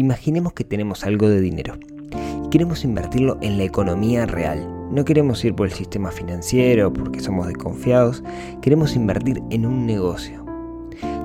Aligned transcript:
Imaginemos 0.00 0.54
que 0.54 0.64
tenemos 0.64 1.04
algo 1.04 1.28
de 1.28 1.42
dinero 1.42 1.74
y 2.42 2.48
queremos 2.48 2.84
invertirlo 2.84 3.36
en 3.42 3.58
la 3.58 3.64
economía 3.64 4.24
real. 4.24 4.66
No 4.90 5.04
queremos 5.04 5.44
ir 5.44 5.54
por 5.54 5.66
el 5.66 5.74
sistema 5.74 6.10
financiero 6.10 6.90
porque 6.90 7.20
somos 7.20 7.46
desconfiados, 7.46 8.24
queremos 8.62 8.96
invertir 8.96 9.42
en 9.50 9.66
un 9.66 9.84
negocio. 9.84 10.42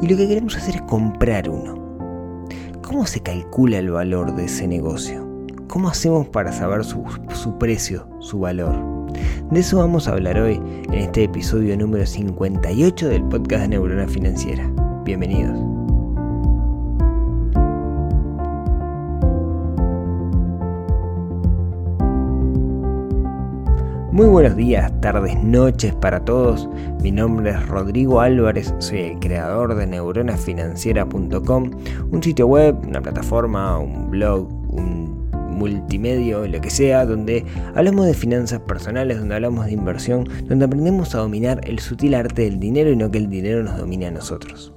Y 0.01 0.09
lo 0.09 0.17
que 0.17 0.27
queremos 0.27 0.57
hacer 0.57 0.75
es 0.75 0.81
comprar 0.81 1.49
uno. 1.49 2.45
¿Cómo 2.81 3.07
se 3.07 3.21
calcula 3.21 3.77
el 3.77 3.91
valor 3.91 4.35
de 4.35 4.43
ese 4.43 4.67
negocio? 4.67 5.25
¿Cómo 5.69 5.87
hacemos 5.87 6.27
para 6.27 6.51
saber 6.51 6.83
su, 6.83 7.01
precio, 7.57 8.09
su 8.19 8.39
valor? 8.39 8.75
De 9.51 9.61
eso 9.61 9.77
vamos 9.77 10.09
a 10.09 10.11
hablar 10.11 10.37
hoy 10.37 10.59
en 10.91 10.95
este 10.95 11.23
episodio 11.23 11.77
número 11.77 12.05
58 12.05 13.07
del 13.07 13.23
podcast 13.23 13.61
de 13.61 13.67
Neurona 13.69 14.05
Financiera. 14.09 14.69
Bienvenidos. 15.05 15.74
Muy 24.15 24.27
buenos 24.27 24.55
días, 24.55 24.93
tardes, 25.01 25.35
noches 25.43 25.93
para 25.93 26.23
todos. 26.23 26.69
Mi 27.01 27.11
nombre 27.11 27.51
es 27.51 27.67
Rodrigo 27.67 28.21
Álvarez, 28.21 28.73
soy 28.79 28.99
el 28.99 29.19
creador 29.19 29.75
de 29.75 29.85
neuronafinanciera.com, 29.87 31.71
un 32.11 32.23
sitio 32.23 32.47
web, 32.47 32.77
una 32.87 33.01
plataforma, 33.01 33.77
un 33.77 34.09
blog, 34.09 34.47
un 34.73 35.29
multimedio, 35.33 36.47
lo 36.47 36.61
que 36.61 36.69
sea, 36.69 37.05
donde 37.05 37.43
hablamos 37.75 38.05
de 38.05 38.13
finanzas 38.13 38.61
personales, 38.61 39.19
donde 39.19 39.35
hablamos 39.35 39.65
de 39.65 39.73
inversión, 39.73 40.29
donde 40.47 40.63
aprendemos 40.63 41.13
a 41.13 41.17
dominar 41.17 41.59
el 41.65 41.79
sutil 41.79 42.15
arte 42.15 42.43
del 42.43 42.57
dinero 42.57 42.91
y 42.91 42.95
no 42.95 43.11
que 43.11 43.17
el 43.17 43.29
dinero 43.29 43.63
nos 43.63 43.77
domine 43.77 44.07
a 44.07 44.11
nosotros. 44.11 44.71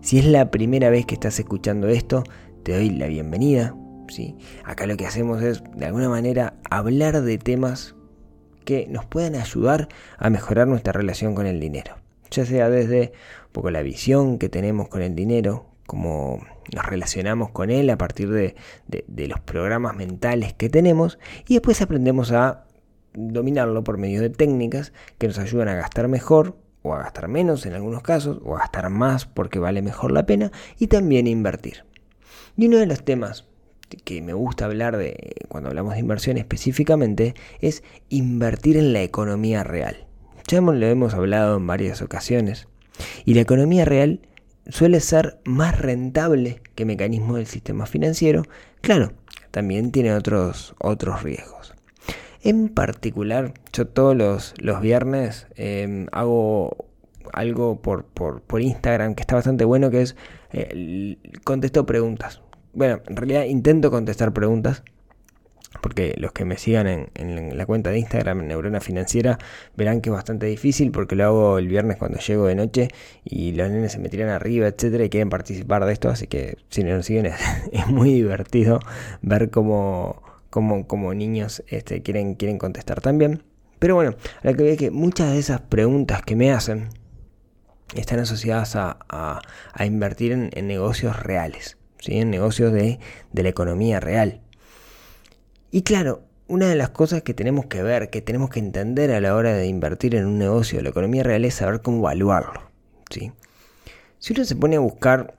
Si 0.00 0.18
es 0.18 0.24
la 0.24 0.50
primera 0.50 0.88
vez 0.88 1.04
que 1.04 1.16
estás 1.16 1.38
escuchando 1.38 1.86
esto, 1.88 2.24
te 2.62 2.72
doy 2.76 2.88
la 2.88 3.08
bienvenida. 3.08 3.76
¿sí? 4.08 4.36
Acá 4.64 4.86
lo 4.86 4.96
que 4.96 5.06
hacemos 5.06 5.42
es, 5.42 5.62
de 5.76 5.84
alguna 5.84 6.08
manera, 6.08 6.54
hablar 6.70 7.20
de 7.20 7.36
temas 7.36 7.94
que 8.64 8.86
nos 8.88 9.04
puedan 9.06 9.34
ayudar 9.34 9.88
a 10.18 10.30
mejorar 10.30 10.66
nuestra 10.68 10.92
relación 10.92 11.34
con 11.34 11.46
el 11.46 11.60
dinero. 11.60 11.96
Ya 12.30 12.46
sea 12.46 12.70
desde 12.70 13.12
un 13.46 13.52
poco 13.52 13.70
la 13.70 13.82
visión 13.82 14.38
que 14.38 14.48
tenemos 14.48 14.88
con 14.88 15.02
el 15.02 15.14
dinero, 15.14 15.66
cómo 15.86 16.40
nos 16.72 16.86
relacionamos 16.86 17.50
con 17.50 17.70
él 17.70 17.90
a 17.90 17.98
partir 17.98 18.30
de, 18.30 18.54
los 19.26 19.40
programas 19.40 19.96
mentales 19.96 20.52
que 20.52 20.68
tenemos 20.68 21.18
y 21.48 21.54
después 21.54 21.82
aprendemos 21.82 22.30
a 22.30 22.66
dominarlo 23.12 23.82
por 23.82 23.98
medio 23.98 24.20
de 24.20 24.30
técnicas 24.30 24.92
que 25.18 25.26
nos 25.26 25.38
ayudan 25.38 25.68
a 25.68 25.74
gastar 25.74 26.06
mejor 26.06 26.56
o 26.82 26.94
a 26.94 26.98
gastar 27.00 27.26
menos 27.26 27.66
en 27.66 27.74
algunos 27.74 28.02
casos 28.02 28.38
o 28.44 28.54
a 28.54 28.60
gastar 28.60 28.88
más 28.88 29.26
porque 29.26 29.58
vale 29.58 29.82
mejor 29.82 30.12
la 30.12 30.26
pena 30.26 30.52
y 30.78 30.86
también 30.86 31.26
invertir. 31.26 31.84
Y 32.56 32.68
uno 32.68 32.78
de 32.78 32.86
los 32.86 33.04
temas 33.04 33.49
que 33.96 34.22
me 34.22 34.32
gusta 34.32 34.64
hablar 34.64 34.96
de 34.96 35.34
cuando 35.48 35.68
hablamos 35.68 35.94
de 35.94 36.00
inversión 36.00 36.36
específicamente 36.36 37.34
es 37.60 37.82
invertir 38.08 38.76
en 38.76 38.92
la 38.92 39.02
economía 39.02 39.64
real. 39.64 40.06
Ya 40.46 40.60
lo 40.60 40.86
hemos 40.86 41.14
hablado 41.14 41.56
en 41.56 41.66
varias 41.66 42.02
ocasiones. 42.02 42.68
Y 43.24 43.34
la 43.34 43.40
economía 43.40 43.84
real 43.84 44.20
suele 44.68 45.00
ser 45.00 45.40
más 45.44 45.78
rentable 45.78 46.60
que 46.74 46.84
mecanismos 46.84 47.36
del 47.36 47.46
sistema 47.46 47.86
financiero. 47.86 48.42
Claro, 48.80 49.12
también 49.50 49.92
tiene 49.92 50.12
otros, 50.14 50.74
otros 50.78 51.22
riesgos. 51.22 51.74
En 52.42 52.68
particular, 52.68 53.54
yo 53.72 53.86
todos 53.86 54.16
los, 54.16 54.54
los 54.58 54.80
viernes 54.80 55.46
em, 55.56 56.06
hago 56.12 56.88
algo 57.32 57.80
por, 57.80 58.06
por, 58.06 58.60
Instagram 58.60 59.14
que 59.14 59.20
está 59.20 59.36
bastante 59.36 59.64
bueno, 59.64 59.90
que 59.90 60.02
es 60.02 60.16
eh, 60.52 61.16
contesto 61.44 61.86
preguntas 61.86 62.40
bueno, 62.72 63.00
en 63.06 63.16
realidad 63.16 63.44
intento 63.44 63.90
contestar 63.90 64.32
preguntas. 64.32 64.82
Porque 65.82 66.14
los 66.18 66.32
que 66.32 66.44
me 66.44 66.58
sigan 66.58 67.10
en, 67.14 67.56
la 67.56 67.64
cuenta 67.64 67.90
de 67.90 67.98
Instagram, 68.00 68.44
Neurona 68.44 68.80
Financiera, 68.80 69.38
verán 69.76 70.00
que 70.00 70.10
es 70.10 70.14
bastante 70.14 70.46
difícil 70.46 70.90
porque 70.90 71.14
lo 71.14 71.24
hago 71.24 71.58
el 71.58 71.68
viernes 71.68 71.96
cuando 71.96 72.18
llego 72.18 72.46
de 72.46 72.56
noche 72.56 72.88
y 73.24 73.52
los 73.52 73.70
nenes 73.70 73.92
se 73.92 74.00
me 74.00 74.08
tiran 74.08 74.30
arriba, 74.30 74.66
etcétera, 74.66 75.04
y 75.04 75.10
quieren 75.10 75.30
participar 75.30 75.84
de 75.84 75.92
esto. 75.92 76.08
Así 76.08 76.26
que 76.26 76.58
si 76.70 76.82
no 76.82 76.96
nos 76.96 77.06
siguen, 77.06 77.26
es, 77.72 77.86
muy 77.86 78.12
divertido 78.12 78.80
ver 79.22 79.50
cómo, 79.50 80.22
cómo, 80.50 81.14
niños 81.14 81.62
este, 81.68 82.02
quieren, 82.02 82.34
quieren 82.34 82.58
contestar 82.58 83.00
también. 83.00 83.44
Pero 83.78 83.94
bueno, 83.94 84.16
la 84.42 84.52
que 84.54 84.64
veo 84.64 84.76
que 84.76 84.90
muchas 84.90 85.30
de 85.30 85.38
esas 85.38 85.60
preguntas 85.60 86.22
que 86.22 86.34
me 86.34 86.50
hacen 86.50 86.88
están 87.94 88.18
asociadas 88.18 88.74
a, 88.74 89.40
invertir 89.78 90.32
en 90.32 90.66
negocios 90.66 91.18
reales 91.22 91.79
en 92.06 92.30
negocios 92.30 92.72
de, 92.72 92.98
la 93.32 93.48
economía 93.48 94.00
real. 94.00 94.40
Y 95.70 95.82
claro, 95.82 96.22
una 96.48 96.68
de 96.68 96.76
las 96.76 96.90
cosas 96.90 97.22
que 97.22 97.34
tenemos 97.34 97.66
que 97.66 97.82
ver, 97.82 98.10
que 98.10 98.22
tenemos 98.22 98.50
que 98.50 98.58
entender 98.58 99.12
a 99.12 99.20
la 99.20 99.34
hora 99.34 99.54
de 99.54 99.66
invertir 99.66 100.14
en 100.14 100.26
un 100.26 100.38
negocio 100.38 100.78
de 100.78 100.84
la 100.84 100.90
economía 100.90 101.22
real 101.22 101.44
es 101.44 101.54
saber 101.54 101.82
cómo 101.82 101.98
evaluarlo. 101.98 102.70
¿sí? 103.10 103.32
Si 104.18 104.32
uno 104.32 104.44
se 104.44 104.56
pone 104.56 104.76
a 104.76 104.80
buscar 104.80 105.34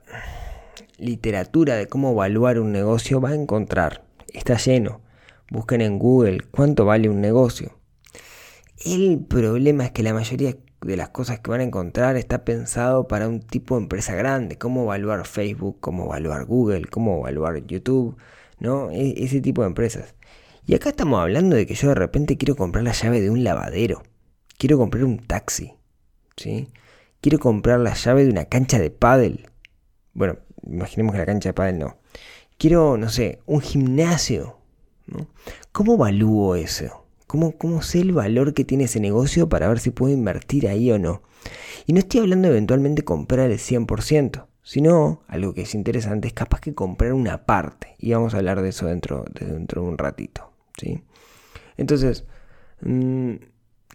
literatura 0.98 1.76
de 1.76 1.86
cómo 1.86 2.12
evaluar 2.12 2.58
un 2.58 2.72
negocio, 2.72 3.20
va 3.20 3.30
a 3.30 3.34
encontrar, 3.34 4.04
está 4.32 4.56
lleno. 4.56 5.00
Busquen 5.50 5.82
en 5.82 5.98
Google 5.98 6.40
cuánto 6.50 6.86
vale 6.86 7.10
un 7.10 7.20
negocio. 7.20 7.76
El 8.84 9.20
problema 9.20 9.84
es 9.84 9.90
que 9.92 10.02
la 10.02 10.14
mayoría 10.14 10.56
de 10.84 10.96
las 10.96 11.10
cosas 11.10 11.40
que 11.40 11.50
van 11.50 11.60
a 11.60 11.64
encontrar 11.64 12.16
está 12.16 12.44
pensado 12.44 13.06
para 13.08 13.28
un 13.28 13.40
tipo 13.40 13.76
de 13.76 13.82
empresa 13.82 14.14
grande, 14.14 14.58
cómo 14.58 14.82
evaluar 14.84 15.26
Facebook, 15.26 15.78
cómo 15.80 16.06
evaluar 16.06 16.44
Google, 16.44 16.86
cómo 16.86 17.18
evaluar 17.20 17.64
YouTube, 17.66 18.16
¿no? 18.58 18.90
E, 18.90 19.24
ese 19.24 19.40
tipo 19.40 19.62
de 19.62 19.68
empresas. 19.68 20.14
Y 20.66 20.74
acá 20.74 20.90
estamos 20.90 21.20
hablando 21.20 21.56
de 21.56 21.66
que 21.66 21.74
yo 21.74 21.88
de 21.88 21.94
repente 21.94 22.36
quiero 22.36 22.56
comprar 22.56 22.84
la 22.84 22.92
llave 22.92 23.20
de 23.20 23.30
un 23.30 23.44
lavadero, 23.44 24.02
quiero 24.58 24.78
comprar 24.78 25.04
un 25.04 25.18
taxi, 25.18 25.74
¿sí? 26.36 26.68
Quiero 27.20 27.38
comprar 27.38 27.80
la 27.80 27.94
llave 27.94 28.24
de 28.24 28.30
una 28.30 28.46
cancha 28.46 28.78
de 28.78 28.90
pádel. 28.90 29.48
Bueno, 30.14 30.38
imaginemos 30.66 31.12
que 31.12 31.18
la 31.18 31.26
cancha 31.26 31.50
de 31.50 31.54
pádel 31.54 31.78
no. 31.78 31.98
Quiero, 32.58 32.96
no 32.96 33.08
sé, 33.08 33.40
un 33.46 33.60
gimnasio, 33.60 34.58
¿no? 35.06 35.28
¿Cómo 35.72 35.94
evalúo 35.94 36.54
eso? 36.56 37.01
¿Cómo, 37.32 37.80
sé 37.80 38.00
el 38.00 38.12
valor 38.12 38.52
que 38.52 38.62
tiene 38.62 38.84
ese 38.84 39.00
negocio 39.00 39.48
para 39.48 39.66
ver 39.66 39.78
si 39.78 39.88
puedo 39.88 40.12
invertir 40.12 40.68
ahí 40.68 40.92
o 40.92 40.98
no? 40.98 41.22
Y 41.86 41.94
no 41.94 42.00
estoy 42.00 42.20
hablando 42.20 42.48
de 42.48 42.52
eventualmente 42.52 43.04
comprar 43.04 43.50
el 43.50 43.58
100%, 43.58 44.48
sino 44.62 45.22
algo 45.28 45.54
que 45.54 45.62
es 45.62 45.74
interesante 45.74 46.28
es 46.28 46.34
capaz 46.34 46.60
que 46.60 46.74
comprar 46.74 47.14
una 47.14 47.46
parte. 47.46 47.96
Y 47.98 48.12
vamos 48.12 48.34
a 48.34 48.36
hablar 48.36 48.60
de 48.60 48.68
eso 48.68 48.84
dentro, 48.84 49.24
de, 49.32 49.46
dentro 49.46 49.80
de 49.80 49.88
un 49.88 49.96
ratito. 49.96 50.52
¿sí? 50.76 51.04
Entonces, 51.78 52.26
mm, 52.82 53.36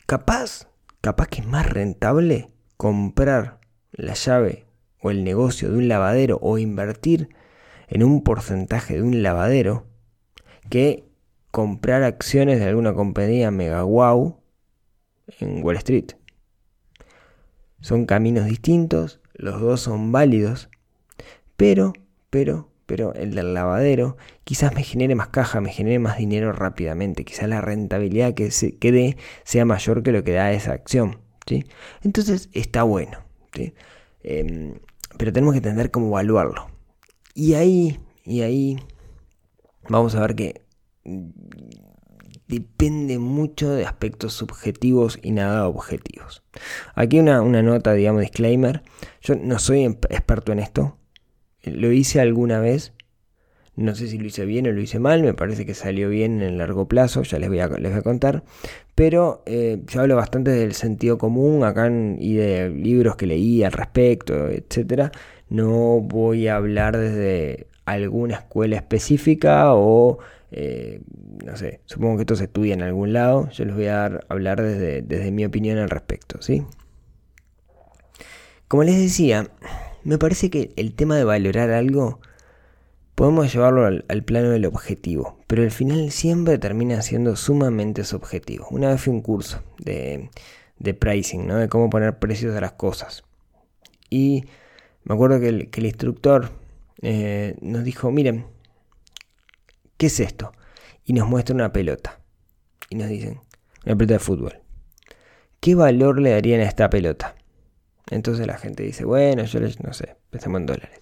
capaz, 0.07 0.67
capaz 1.01 1.27
que 1.27 1.41
es 1.41 1.47
más 1.47 1.69
rentable 1.69 2.49
comprar 2.75 3.59
la 3.91 4.15
llave 4.15 4.65
o 4.99 5.11
el 5.11 5.23
negocio 5.23 5.69
de 5.69 5.77
un 5.77 5.87
lavadero 5.87 6.39
o 6.41 6.57
invertir 6.57 7.29
en 7.87 8.01
un 8.01 8.23
porcentaje 8.23 8.95
de 8.95 9.03
un 9.03 9.21
lavadero 9.21 9.85
que 10.71 11.06
comprar 11.57 12.03
acciones 12.03 12.59
de 12.59 12.65
alguna 12.65 12.93
compañía 12.93 13.49
mega 13.49 13.81
wow 13.81 14.39
en 15.39 15.63
Wall 15.63 15.77
Street. 15.77 16.11
Son 17.81 18.05
caminos 18.05 18.45
distintos, 18.45 19.21
los 19.33 19.59
dos 19.59 19.81
son 19.81 20.11
válidos, 20.11 20.69
pero, 21.55 21.93
pero, 22.29 22.69
pero 22.85 23.11
el 23.15 23.33
del 23.33 23.55
lavadero 23.55 24.17
quizás 24.43 24.75
me 24.75 24.83
genere 24.83 25.15
más 25.15 25.29
caja, 25.29 25.59
me 25.59 25.71
genere 25.71 25.97
más 25.97 26.19
dinero 26.19 26.51
rápidamente, 26.51 27.25
quizás 27.25 27.49
la 27.49 27.59
rentabilidad 27.59 28.35
que, 28.35 28.51
se, 28.51 28.77
dé 28.79 29.17
sea 29.43 29.65
mayor 29.65 30.03
que 30.03 30.11
lo 30.11 30.23
que 30.23 30.33
da 30.33 30.51
esa 30.51 30.73
acción. 30.73 31.21
¿sí? 31.47 31.65
Entonces 32.03 32.49
está 32.53 32.83
bueno, 32.83 33.17
em, 34.21 34.75
pero 35.17 35.33
tenemos 35.33 35.53
que 35.53 35.57
entender 35.57 35.89
cómo 35.89 36.09
evaluarlo. 36.09 36.67
Y 37.33 37.55
ahí, 37.55 37.99
y 38.23 38.41
ahí 38.41 38.77
vamos 39.89 40.13
a 40.13 40.21
ver 40.21 40.35
que 40.35 40.66
depende 42.47 43.19
mucho 43.19 43.71
de 43.71 43.85
aspectos 43.85 44.33
subjetivos 44.33 45.19
y 45.21 45.31
nada 45.31 45.67
objetivos. 45.67 46.43
Aquí 46.95 47.19
una, 47.19 47.41
una 47.41 47.61
nota, 47.61 47.93
digamos, 47.93 48.21
disclaimer. 48.21 48.83
Yo 49.21 49.35
no 49.35 49.59
soy 49.59 49.83
em, 49.83 49.95
experto 50.09 50.51
en 50.51 50.59
esto. 50.59 50.97
Lo 51.63 51.91
hice 51.91 52.21
alguna 52.21 52.59
vez. 52.59 52.93
No 53.75 53.93
sé 53.93 54.07
si 54.07 54.17
lo 54.17 54.25
hice 54.25 54.45
bien 54.45 54.65
o 54.67 54.71
lo 54.71 54.81
hice 54.81 54.99
mal. 54.99 55.21
Me 55.21 55.33
parece 55.33 55.65
que 55.65 55.73
salió 55.73 56.09
bien 56.09 56.41
en 56.41 56.49
el 56.49 56.57
largo 56.57 56.87
plazo. 56.87 57.23
Ya 57.23 57.37
les 57.37 57.49
voy 57.49 57.59
a, 57.59 57.67
les 57.67 57.91
voy 57.91 57.99
a 57.99 58.03
contar. 58.03 58.43
Pero 58.95 59.43
eh, 59.45 59.83
yo 59.87 60.01
hablo 60.01 60.15
bastante 60.15 60.51
del 60.51 60.73
sentido 60.73 61.17
común 61.17 61.63
acá 61.63 61.91
y 61.91 62.35
de 62.35 62.69
libros 62.69 63.17
que 63.17 63.27
leí 63.27 63.63
al 63.63 63.73
respecto, 63.73 64.47
etc. 64.49 65.11
No 65.49 65.99
voy 66.01 66.47
a 66.47 66.55
hablar 66.55 66.97
desde 66.97 67.67
alguna 67.85 68.35
escuela 68.35 68.77
específica 68.77 69.73
o 69.73 70.17
eh, 70.51 71.01
no 71.43 71.57
sé, 71.57 71.81
supongo 71.85 72.17
que 72.17 72.21
esto 72.21 72.35
se 72.35 72.45
estudia 72.45 72.73
en 72.73 72.81
algún 72.81 73.13
lado. 73.13 73.49
Yo 73.51 73.65
les 73.65 73.75
voy 73.75 73.87
a 73.87 73.95
dar, 73.95 74.25
hablar 74.29 74.61
desde, 74.61 75.01
desde 75.01 75.31
mi 75.31 75.45
opinión 75.45 75.77
al 75.77 75.89
respecto, 75.89 76.41
¿sí? 76.41 76.63
Como 78.67 78.83
les 78.83 78.97
decía, 78.97 79.49
me 80.03 80.17
parece 80.17 80.49
que 80.49 80.73
el 80.75 80.93
tema 80.93 81.15
de 81.17 81.23
valorar 81.23 81.71
algo 81.71 82.19
podemos 83.17 83.51
llevarlo 83.51 83.85
al, 83.85 84.23
plano 84.25 84.49
del 84.51 84.65
objetivo, 84.65 85.39
pero 85.47 85.63
al 85.63 85.71
final 85.71 86.11
siempre 86.11 86.59
termina 86.59 87.01
siendo 87.01 87.35
sumamente 87.35 88.03
subjetivo. 88.03 88.67
Una 88.69 88.89
vez 88.89 89.01
fui 89.01 89.11
un 89.11 89.21
curso 89.21 89.63
de, 89.79 90.29
pricing, 90.99 91.47
¿no? 91.47 91.55
de 91.55 91.67
cómo 91.67 91.89
poner 91.89 92.19
precios 92.19 92.55
a 92.55 92.61
las 92.61 92.73
cosas. 92.73 93.23
Y 94.09 94.45
me 95.03 95.15
acuerdo 95.15 95.39
que 95.39 95.49
el, 95.49 95.85
instructor 95.85 96.51
eh, 97.01 97.55
nos 97.59 97.83
dijo, 97.83 98.11
miren, 98.11 98.45
¿qué 99.97 100.07
es 100.07 100.19
esto? 100.19 100.51
Y 101.03 101.13
nos 101.13 101.27
muestra 101.27 101.55
una 101.55 101.73
pelota. 101.73 102.19
Y 102.89 102.95
nos 102.95 103.09
dicen, 103.09 103.39
una 103.85 103.95
pelota 103.95 104.13
de 104.13 104.19
fútbol. 104.19 104.61
¿Qué 105.59 105.75
valor 105.75 106.19
le 106.19 106.31
darían 106.31 106.61
a 106.61 106.65
esta 106.65 106.89
pelota? 106.89 107.35
Entonces 108.09 108.47
la 108.47 108.57
gente 108.57 108.83
dice, 108.83 109.05
bueno, 109.05 109.43
yo 109.43 109.59
les, 109.59 109.81
no 109.83 109.93
sé, 109.93 110.15
pensemos 110.29 110.59
en 110.61 110.65
dólares. 110.67 110.99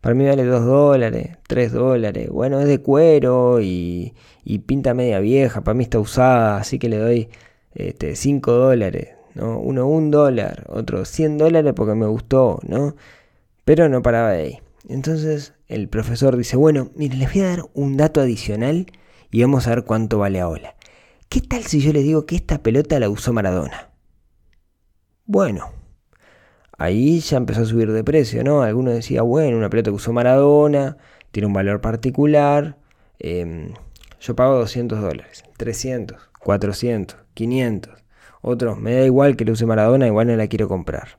Para 0.00 0.14
mí 0.14 0.24
vale 0.24 0.44
2 0.44 0.64
dólares, 0.64 1.38
3 1.48 1.72
dólares. 1.72 2.30
Bueno, 2.30 2.60
es 2.60 2.68
de 2.68 2.80
cuero 2.80 3.60
y, 3.60 4.14
pinta 4.66 4.94
media 4.94 5.18
vieja. 5.18 5.62
Para 5.62 5.74
mí 5.74 5.84
está 5.84 5.98
usada, 5.98 6.58
así 6.58 6.78
que 6.78 6.88
le 6.88 6.98
doy 6.98 7.28
este, 7.74 8.14
5 8.14 8.52
dólares. 8.52 9.08
¿no? 9.34 9.58
Uno 9.58 9.86
un 9.88 10.10
dólar, 10.10 10.64
otro 10.68 11.04
100 11.04 11.38
dólares 11.38 11.72
porque 11.74 11.94
me 11.94 12.06
gustó, 12.06 12.60
¿no? 12.66 12.96
Pero 13.64 13.88
no 13.88 14.02
paraba 14.02 14.32
de 14.32 14.42
ahí. 14.42 14.60
Entonces 14.88 15.52
el 15.68 15.88
profesor 15.88 16.36
dice, 16.36 16.56
bueno, 16.56 16.90
mire, 16.96 17.16
les 17.16 17.32
voy 17.32 17.42
a 17.42 17.48
dar 17.48 17.64
un 17.74 17.96
dato 17.96 18.20
adicional 18.20 18.86
y 19.30 19.42
vamos 19.42 19.66
a 19.66 19.70
ver 19.70 19.84
cuánto 19.84 20.18
vale 20.18 20.40
ahora. 20.40 20.74
¿Qué 21.28 21.42
tal 21.42 21.62
si 21.64 21.80
yo 21.80 21.92
les 21.92 22.04
digo 22.04 22.24
que 22.24 22.36
esta 22.36 22.62
pelota 22.62 22.98
la 22.98 23.10
usó 23.10 23.34
Maradona? 23.34 23.90
Bueno, 25.26 25.70
ahí 26.78 27.20
ya 27.20 27.36
empezó 27.36 27.60
a 27.60 27.66
subir 27.66 27.92
de 27.92 28.02
precio, 28.02 28.42
¿no? 28.42 28.62
Algunos 28.62 28.94
decía, 28.94 29.20
bueno, 29.20 29.58
una 29.58 29.68
pelota 29.68 29.90
que 29.90 29.96
usó 29.96 30.14
Maradona, 30.14 30.96
tiene 31.32 31.46
un 31.48 31.52
valor 31.52 31.82
particular, 31.82 32.78
em, 33.18 33.74
yo 34.20 34.34
pago 34.34 34.56
200 34.56 35.02
dólares, 35.02 35.44
300, 35.58 36.30
400, 36.40 37.18
500. 37.34 38.04
Otros, 38.40 38.78
me 38.78 38.94
da 38.94 39.04
igual 39.04 39.36
que 39.36 39.44
lo 39.44 39.52
use 39.52 39.66
Maradona, 39.66 40.06
igual 40.06 40.28
no 40.28 40.36
la 40.36 40.46
quiero 40.46 40.66
comprar. 40.66 41.18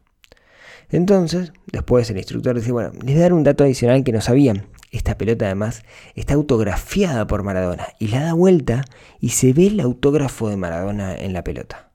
Entonces, 0.91 1.53
después 1.71 2.09
el 2.09 2.18
instructor 2.18 2.56
dice, 2.56 2.71
bueno, 2.71 2.91
les 2.94 3.13
voy 3.13 3.18
a 3.18 3.21
dar 3.21 3.33
un 3.33 3.44
dato 3.44 3.63
adicional 3.63 4.03
que 4.03 4.12
no 4.12 4.21
sabían. 4.21 4.68
Esta 4.91 5.18
pelota 5.18 5.45
además 5.45 5.83
está 6.15 6.33
autografiada 6.33 7.27
por 7.27 7.44
Maradona 7.44 7.89
y 8.00 8.07
la 8.07 8.21
da 8.21 8.33
vuelta 8.33 8.86
y 9.19 9.30
se 9.30 9.53
ve 9.53 9.68
el 9.68 9.80
autógrafo 9.80 10.50
de 10.50 10.57
Maradona 10.57 11.15
en 11.15 11.33
la 11.33 11.44
pelota. 11.44 11.91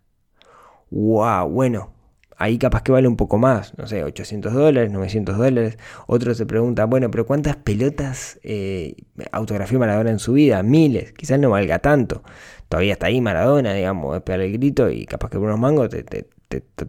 ¡Wow! 0.90 1.48
Bueno, 1.48 1.92
ahí 2.36 2.56
capaz 2.56 2.82
que 2.82 2.92
vale 2.92 3.08
un 3.08 3.16
poco 3.16 3.36
más, 3.36 3.76
no 3.78 3.88
sé, 3.88 4.04
800 4.04 4.52
dólares, 4.52 4.92
900 4.92 5.36
dólares. 5.36 5.78
Otro 6.06 6.34
se 6.34 6.46
pregunta, 6.46 6.84
bueno, 6.84 7.10
pero 7.10 7.26
¿cuántas 7.26 7.56
pelotas 7.56 8.38
eh, 8.44 8.94
autografió 9.32 9.80
Maradona 9.80 10.10
en 10.10 10.20
su 10.20 10.34
vida? 10.34 10.62
Miles, 10.62 11.12
quizás 11.12 11.40
no 11.40 11.50
valga 11.50 11.80
tanto. 11.80 12.22
Todavía 12.68 12.92
está 12.92 13.06
ahí 13.06 13.20
Maradona, 13.20 13.74
digamos, 13.74 14.16
espera 14.16 14.44
el 14.44 14.52
grito 14.52 14.88
y 14.88 15.04
capaz 15.06 15.30
que 15.30 15.38
por 15.38 15.48
unos 15.48 15.58
mangos 15.58 15.88
te, 15.88 16.04
te, 16.04 16.26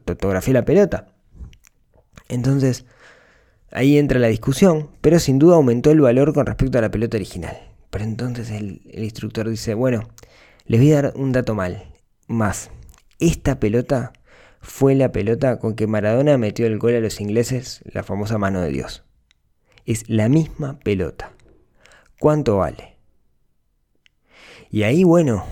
autografía 0.08 0.54
la 0.54 0.66
pelota. 0.66 1.15
Entonces, 2.30 2.86
ahí 3.72 3.98
entra 3.98 4.20
la 4.20 4.28
discusión, 4.28 4.90
pero 5.02 5.20
sin 5.20 5.40
duda 5.40 5.56
aumentó 5.56 5.92
el 5.92 6.02
valor 6.02 6.34
con 6.34 6.46
respecto 6.46 6.78
a 6.78 6.82
la 6.82 6.92
pelota 6.92 7.18
original. 7.18 7.58
Pero 7.90 8.04
entonces 8.06 8.52
el, 8.52 8.82
instructor 8.94 9.50
dice, 9.50 9.74
bueno, 9.74 10.10
les 10.66 10.80
voy 10.80 10.92
a 10.92 11.02
dar 11.02 11.14
un 11.16 11.32
dato 11.32 11.56
mal, 11.56 11.86
más. 12.28 12.70
Esta 13.20 13.60
pelota 13.60 14.14
fue 14.60 14.96
la 14.96 15.12
pelota 15.12 15.60
con 15.60 15.76
que 15.76 15.88
Maradona 15.88 16.38
metió 16.38 16.66
el 16.66 16.80
gol 16.80 16.96
a 16.96 17.00
los 17.00 17.22
ingleses, 17.22 17.82
la 17.86 18.04
famosa 18.04 18.38
mano 18.38 18.62
de 18.62 18.72
Dios. 18.72 19.04
Es 19.86 20.10
la 20.10 20.28
misma 20.28 20.80
pelota. 20.80 21.32
¿Cuánto 22.20 22.58
vale? 22.58 22.98
Y 24.72 24.84
ahí, 24.84 25.04
bueno, 25.04 25.46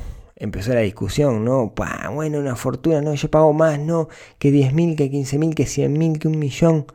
empezó 0.44 0.74
la 0.74 0.82
discusión, 0.82 1.46
¿no? 1.46 1.74
bueno, 2.14 2.40
una 2.40 2.58
fortuna, 2.58 3.02
no, 3.02 3.14
yo 3.16 3.32
pago 3.32 3.54
más, 3.54 3.80
no, 3.80 4.10
que 4.40 4.52
10.000, 4.52 4.98
que 4.98 5.10
15.000, 5.10 5.54
que 5.54 5.64
100.000, 5.64 6.20
que 6.20 6.28
un 6.28 6.38
millón. 6.38 6.86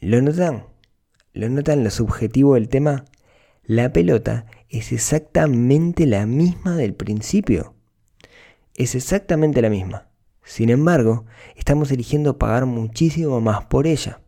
¿Lo 0.00 0.20
notan? 0.20 0.66
¿Lo 1.32 1.48
notan 1.48 1.82
lo 1.82 1.90
subjetivo 1.90 2.54
del 2.54 2.68
tema? 2.68 3.06
La 3.64 3.92
pelota 3.92 4.44
es 4.68 4.92
exactamente 4.92 6.06
la 6.06 6.26
misma 6.26 6.76
del 6.76 6.94
principio. 6.94 7.74
Es 8.74 8.94
exactamente 8.94 9.62
la 9.62 9.70
misma. 9.70 10.08
Sin 10.44 10.68
embargo, 10.68 11.24
estamos 11.56 11.90
eligiendo 11.90 12.36
pagar 12.36 12.66
muchísimo 12.66 13.40
más 13.40 13.64
por 13.64 13.86
ella. 13.86 14.20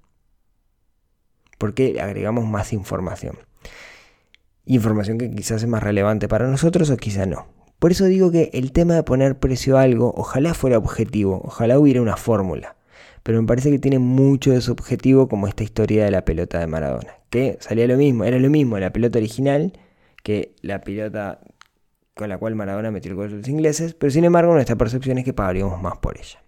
Porque 1.58 2.00
agregamos 2.00 2.46
más 2.46 2.72
información. 2.72 3.36
Información 4.64 5.18
que 5.18 5.30
quizás 5.30 5.62
es 5.62 5.68
más 5.68 5.82
relevante 5.82 6.26
para 6.26 6.48
nosotros 6.48 6.88
o 6.88 6.96
quizá 6.96 7.26
no. 7.26 7.61
Por 7.82 7.90
eso 7.90 8.04
digo 8.04 8.30
que 8.30 8.48
el 8.52 8.70
tema 8.70 8.94
de 8.94 9.02
poner 9.02 9.40
precio 9.40 9.76
a 9.76 9.82
algo, 9.82 10.14
ojalá 10.16 10.54
fuera 10.54 10.78
objetivo, 10.78 11.42
ojalá 11.44 11.80
hubiera 11.80 12.00
una 12.00 12.16
fórmula. 12.16 12.76
Pero 13.24 13.42
me 13.42 13.48
parece 13.48 13.72
que 13.72 13.80
tiene 13.80 13.98
mucho 13.98 14.52
de 14.52 14.60
su 14.60 14.70
objetivo 14.70 15.26
como 15.26 15.48
esta 15.48 15.64
historia 15.64 16.04
de 16.04 16.12
la 16.12 16.24
pelota 16.24 16.60
de 16.60 16.68
Maradona. 16.68 17.16
Que 17.28 17.58
salía 17.58 17.88
lo 17.88 17.96
mismo, 17.96 18.22
era 18.22 18.38
lo 18.38 18.50
mismo 18.50 18.78
la 18.78 18.92
pelota 18.92 19.18
original 19.18 19.72
que 20.22 20.54
la 20.60 20.80
pelota 20.82 21.40
con 22.14 22.28
la 22.28 22.38
cual 22.38 22.54
Maradona 22.54 22.92
metió 22.92 23.10
el 23.10 23.16
gol 23.16 23.30
de 23.30 23.38
los 23.38 23.48
ingleses, 23.48 23.94
pero 23.94 24.12
sin 24.12 24.22
embargo 24.22 24.54
nuestra 24.54 24.76
percepción 24.76 25.18
es 25.18 25.24
que 25.24 25.32
pagaríamos 25.32 25.82
más 25.82 25.98
por 25.98 26.16
ella. 26.16 26.40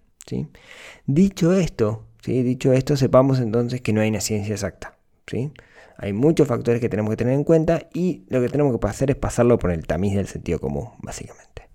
Dicho 1.05 1.53
esto, 1.53 2.05
dicho 2.25 2.73
esto, 2.73 2.97
sepamos 2.97 3.41
entonces 3.41 3.81
que 3.81 3.93
no 3.93 4.03
hay 4.03 4.11
una 4.11 4.21
ciencia 4.21 4.55
exacta. 4.55 4.99
¿sí? 5.27 5.51
Hay 5.97 6.13
muchos 6.13 6.49
factores 6.49 6.81
que 6.81 6.89
tenemos 6.89 7.11
que 7.11 7.17
tener 7.17 7.35
en 7.35 7.45
cuenta 7.45 7.89
y 7.93 8.25
lo 8.29 8.41
que 8.41 8.49
tenemos 8.49 8.79
que 8.79 8.87
hacer 8.87 9.11
es 9.11 9.17
pasarlo 9.17 9.59
por 9.59 9.71
el 9.71 9.87
tamiz 9.87 10.15
del 10.15 10.27
sentido 10.27 10.59
común, 10.59 10.91
básicamente. 10.99 11.69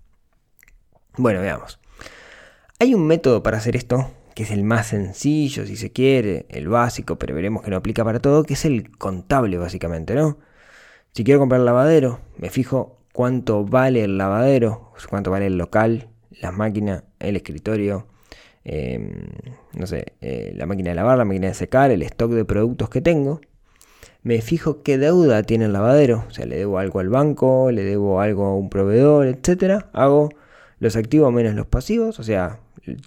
Bueno, 1.16 1.40
veamos. 1.40 1.80
Hay 2.78 2.94
un 2.94 3.06
método 3.06 3.42
para 3.42 3.58
hacer 3.58 3.76
esto, 3.76 4.10
que 4.34 4.44
es 4.44 4.50
el 4.50 4.64
más 4.64 4.88
sencillo, 4.88 5.66
si 5.66 5.76
se 5.76 5.92
quiere, 5.92 6.46
el 6.48 6.68
básico, 6.68 7.18
pero 7.18 7.34
veremos 7.34 7.62
que 7.62 7.70
no 7.70 7.76
aplica 7.76 8.04
para 8.04 8.20
todo, 8.20 8.44
que 8.44 8.54
es 8.54 8.64
el 8.64 8.96
contable, 8.96 9.58
básicamente, 9.58 10.14
¿no? 10.14 10.38
Si 11.12 11.24
quiero 11.24 11.40
comprar 11.40 11.60
lavadero, 11.60 12.20
me 12.38 12.50
fijo 12.50 13.00
cuánto 13.12 13.64
vale 13.64 14.04
el 14.04 14.16
lavadero, 14.16 14.92
cuánto 15.08 15.30
vale 15.30 15.46
el 15.46 15.58
local, 15.58 16.08
las 16.30 16.54
máquinas, 16.54 17.04
el 17.18 17.36
escritorio, 17.36 18.06
em, 18.64 19.26
no 19.74 19.86
sé, 19.86 20.14
eh, 20.20 20.52
la 20.54 20.66
máquina 20.66 20.90
de 20.90 20.94
lavar, 20.94 21.18
la 21.18 21.24
máquina 21.24 21.48
de 21.48 21.54
secar, 21.54 21.90
el 21.90 22.02
stock 22.02 22.30
de 22.32 22.44
productos 22.44 22.88
que 22.88 23.00
tengo. 23.00 23.40
Me 24.22 24.40
fijo 24.42 24.82
qué 24.82 24.98
deuda 24.98 25.42
tiene 25.44 25.64
el 25.64 25.72
lavadero, 25.72 26.24
o 26.28 26.30
sea, 26.30 26.46
le 26.46 26.56
debo 26.56 26.78
algo 26.78 27.00
al 27.00 27.08
banco, 27.08 27.70
le 27.70 27.82
debo 27.82 28.20
algo 28.20 28.44
a 28.44 28.54
un 28.56 28.68
proveedor, 28.68 29.26
etcétera. 29.26 29.90
Hago 29.92 30.30
los 30.78 30.96
activos 30.96 31.32
menos 31.32 31.54
los 31.54 31.66
pasivos, 31.66 32.18
o 32.18 32.22
sea, 32.22 32.60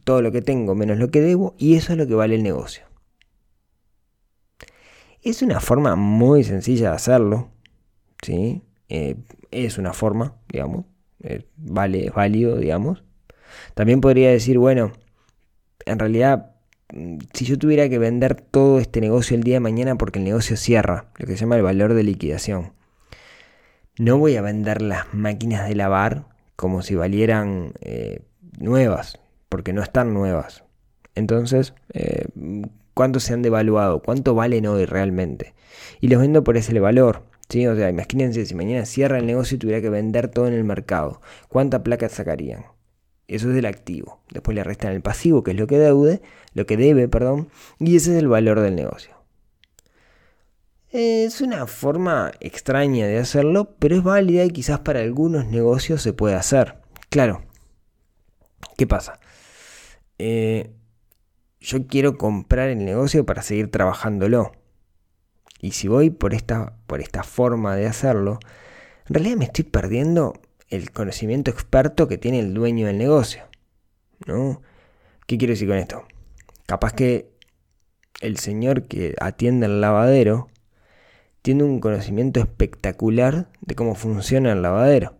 todo 0.03 0.21
lo 0.21 0.31
que 0.31 0.41
tengo 0.41 0.75
menos 0.75 0.97
lo 0.97 1.09
que 1.09 1.21
debo, 1.21 1.55
y 1.57 1.75
eso 1.75 1.93
es 1.93 1.97
lo 1.97 2.07
que 2.07 2.15
vale 2.15 2.35
el 2.35 2.43
negocio. 2.43 2.85
Es 5.21 5.41
una 5.41 5.59
forma 5.59 5.95
muy 5.95 6.43
sencilla 6.43 6.89
de 6.89 6.95
hacerlo, 6.95 7.49
¿sí? 8.21 8.63
Eh, 8.89 9.15
es 9.51 9.77
una 9.77 9.93
forma, 9.93 10.35
digamos, 10.49 10.85
vale, 11.55 12.07
es 12.07 12.13
válido, 12.13 12.57
digamos. 12.57 13.03
También 13.73 14.01
podría 14.01 14.31
decir, 14.31 14.57
bueno, 14.57 14.91
en 15.85 15.99
realidad, 15.99 16.52
si 17.33 17.45
yo 17.45 17.57
tuviera 17.57 17.89
que 17.89 17.97
vender 17.97 18.35
todo 18.35 18.79
este 18.79 19.01
negocio 19.01 19.35
el 19.35 19.43
día 19.43 19.55
de 19.55 19.59
mañana 19.59 19.95
porque 19.95 20.19
el 20.19 20.25
negocio 20.25 20.57
cierra, 20.57 21.07
lo 21.17 21.25
que 21.25 21.33
se 21.33 21.39
llama 21.41 21.55
el 21.55 21.63
valor 21.63 21.93
de 21.93 22.03
liquidación, 22.03 22.73
no 23.97 24.17
voy 24.17 24.35
a 24.35 24.41
vender 24.41 24.81
las 24.81 25.13
máquinas 25.13 25.67
de 25.67 25.75
lavar 25.75 26.25
como 26.55 26.81
si 26.81 26.95
valieran 26.95 27.73
eh, 27.81 28.21
nuevas, 28.59 29.19
porque 29.49 29.73
no 29.73 29.81
están 29.81 30.13
nuevas. 30.13 30.63
Entonces, 31.15 31.73
eh, 31.93 32.25
¿cuánto 32.93 33.19
se 33.19 33.33
han 33.33 33.41
devaluado? 33.41 34.01
¿Cuánto 34.01 34.35
valen 34.35 34.65
hoy 34.65 34.85
realmente? 34.85 35.53
Y 36.01 36.07
los 36.07 36.21
vendo 36.21 36.43
por 36.43 36.57
ese 36.57 36.79
valor. 36.79 37.23
¿sí? 37.49 37.67
O 37.67 37.75
sea, 37.75 37.89
imagínense 37.89 38.45
si 38.45 38.55
mañana 38.55 38.85
cierra 38.85 39.19
el 39.19 39.25
negocio 39.25 39.55
y 39.55 39.59
tuviera 39.59 39.81
que 39.81 39.89
vender 39.89 40.27
todo 40.27 40.47
en 40.47 40.53
el 40.53 40.63
mercado. 40.63 41.21
¿Cuánta 41.49 41.83
placa 41.83 42.09
sacarían? 42.09 42.65
Eso 43.33 43.49
es 43.49 43.55
del 43.55 43.65
activo. 43.65 44.21
Después 44.29 44.53
le 44.53 44.63
restan 44.63 44.93
el 44.93 45.01
pasivo, 45.01 45.41
que 45.41 45.51
es 45.51 45.57
lo 45.57 45.65
que 45.65 45.79
deude, 45.79 46.21
lo 46.53 46.67
que 46.67 46.77
debe, 46.77 47.07
perdón, 47.07 47.49
y 47.79 47.95
ese 47.95 48.11
es 48.11 48.19
el 48.19 48.27
valor 48.27 48.59
del 48.59 48.75
negocio. 48.75 49.15
Es 50.91 51.41
una 51.41 51.65
forma 51.65 52.31
extraña 52.41 53.07
de 53.07 53.17
hacerlo, 53.17 53.75
pero 53.79 53.95
es 53.95 54.03
válida 54.03 54.45
y 54.45 54.51
quizás 54.51 54.81
para 54.81 54.99
algunos 54.99 55.47
negocios 55.47 56.03
se 56.03 56.13
puede 56.13 56.35
hacer. 56.35 56.75
Claro. 57.09 57.41
¿Qué 58.77 58.85
pasa? 58.85 59.19
Eh, 60.19 60.71
yo 61.59 61.87
quiero 61.87 62.19
comprar 62.19 62.69
el 62.69 62.85
negocio 62.85 63.25
para 63.25 63.41
seguir 63.41 63.71
trabajándolo. 63.71 64.51
Y 65.59 65.71
si 65.71 65.87
voy 65.87 66.11
por 66.11 66.35
esta, 66.35 66.77
por 66.85 67.01
esta 67.01 67.23
forma 67.23 67.75
de 67.75 67.87
hacerlo, 67.87 68.37
en 69.07 69.15
realidad 69.15 69.37
me 69.37 69.45
estoy 69.45 69.63
perdiendo 69.63 70.33
el 70.69 70.91
conocimiento 70.91 71.51
experto 71.51 72.07
que 72.07 72.17
tiene 72.17 72.39
el 72.39 72.53
dueño 72.53 72.87
del 72.87 72.97
negocio. 72.97 73.43
¿no? 74.25 74.61
¿Qué 75.27 75.37
quiero 75.37 75.53
decir 75.53 75.67
con 75.67 75.77
esto? 75.77 76.03
Capaz 76.65 76.93
que 76.93 77.31
el 78.21 78.37
señor 78.37 78.83
que 78.83 79.15
atiende 79.19 79.65
el 79.65 79.81
lavadero 79.81 80.47
tiene 81.41 81.63
un 81.63 81.79
conocimiento 81.79 82.39
espectacular 82.39 83.49
de 83.61 83.75
cómo 83.75 83.95
funciona 83.95 84.53
el 84.53 84.61
lavadero. 84.61 85.17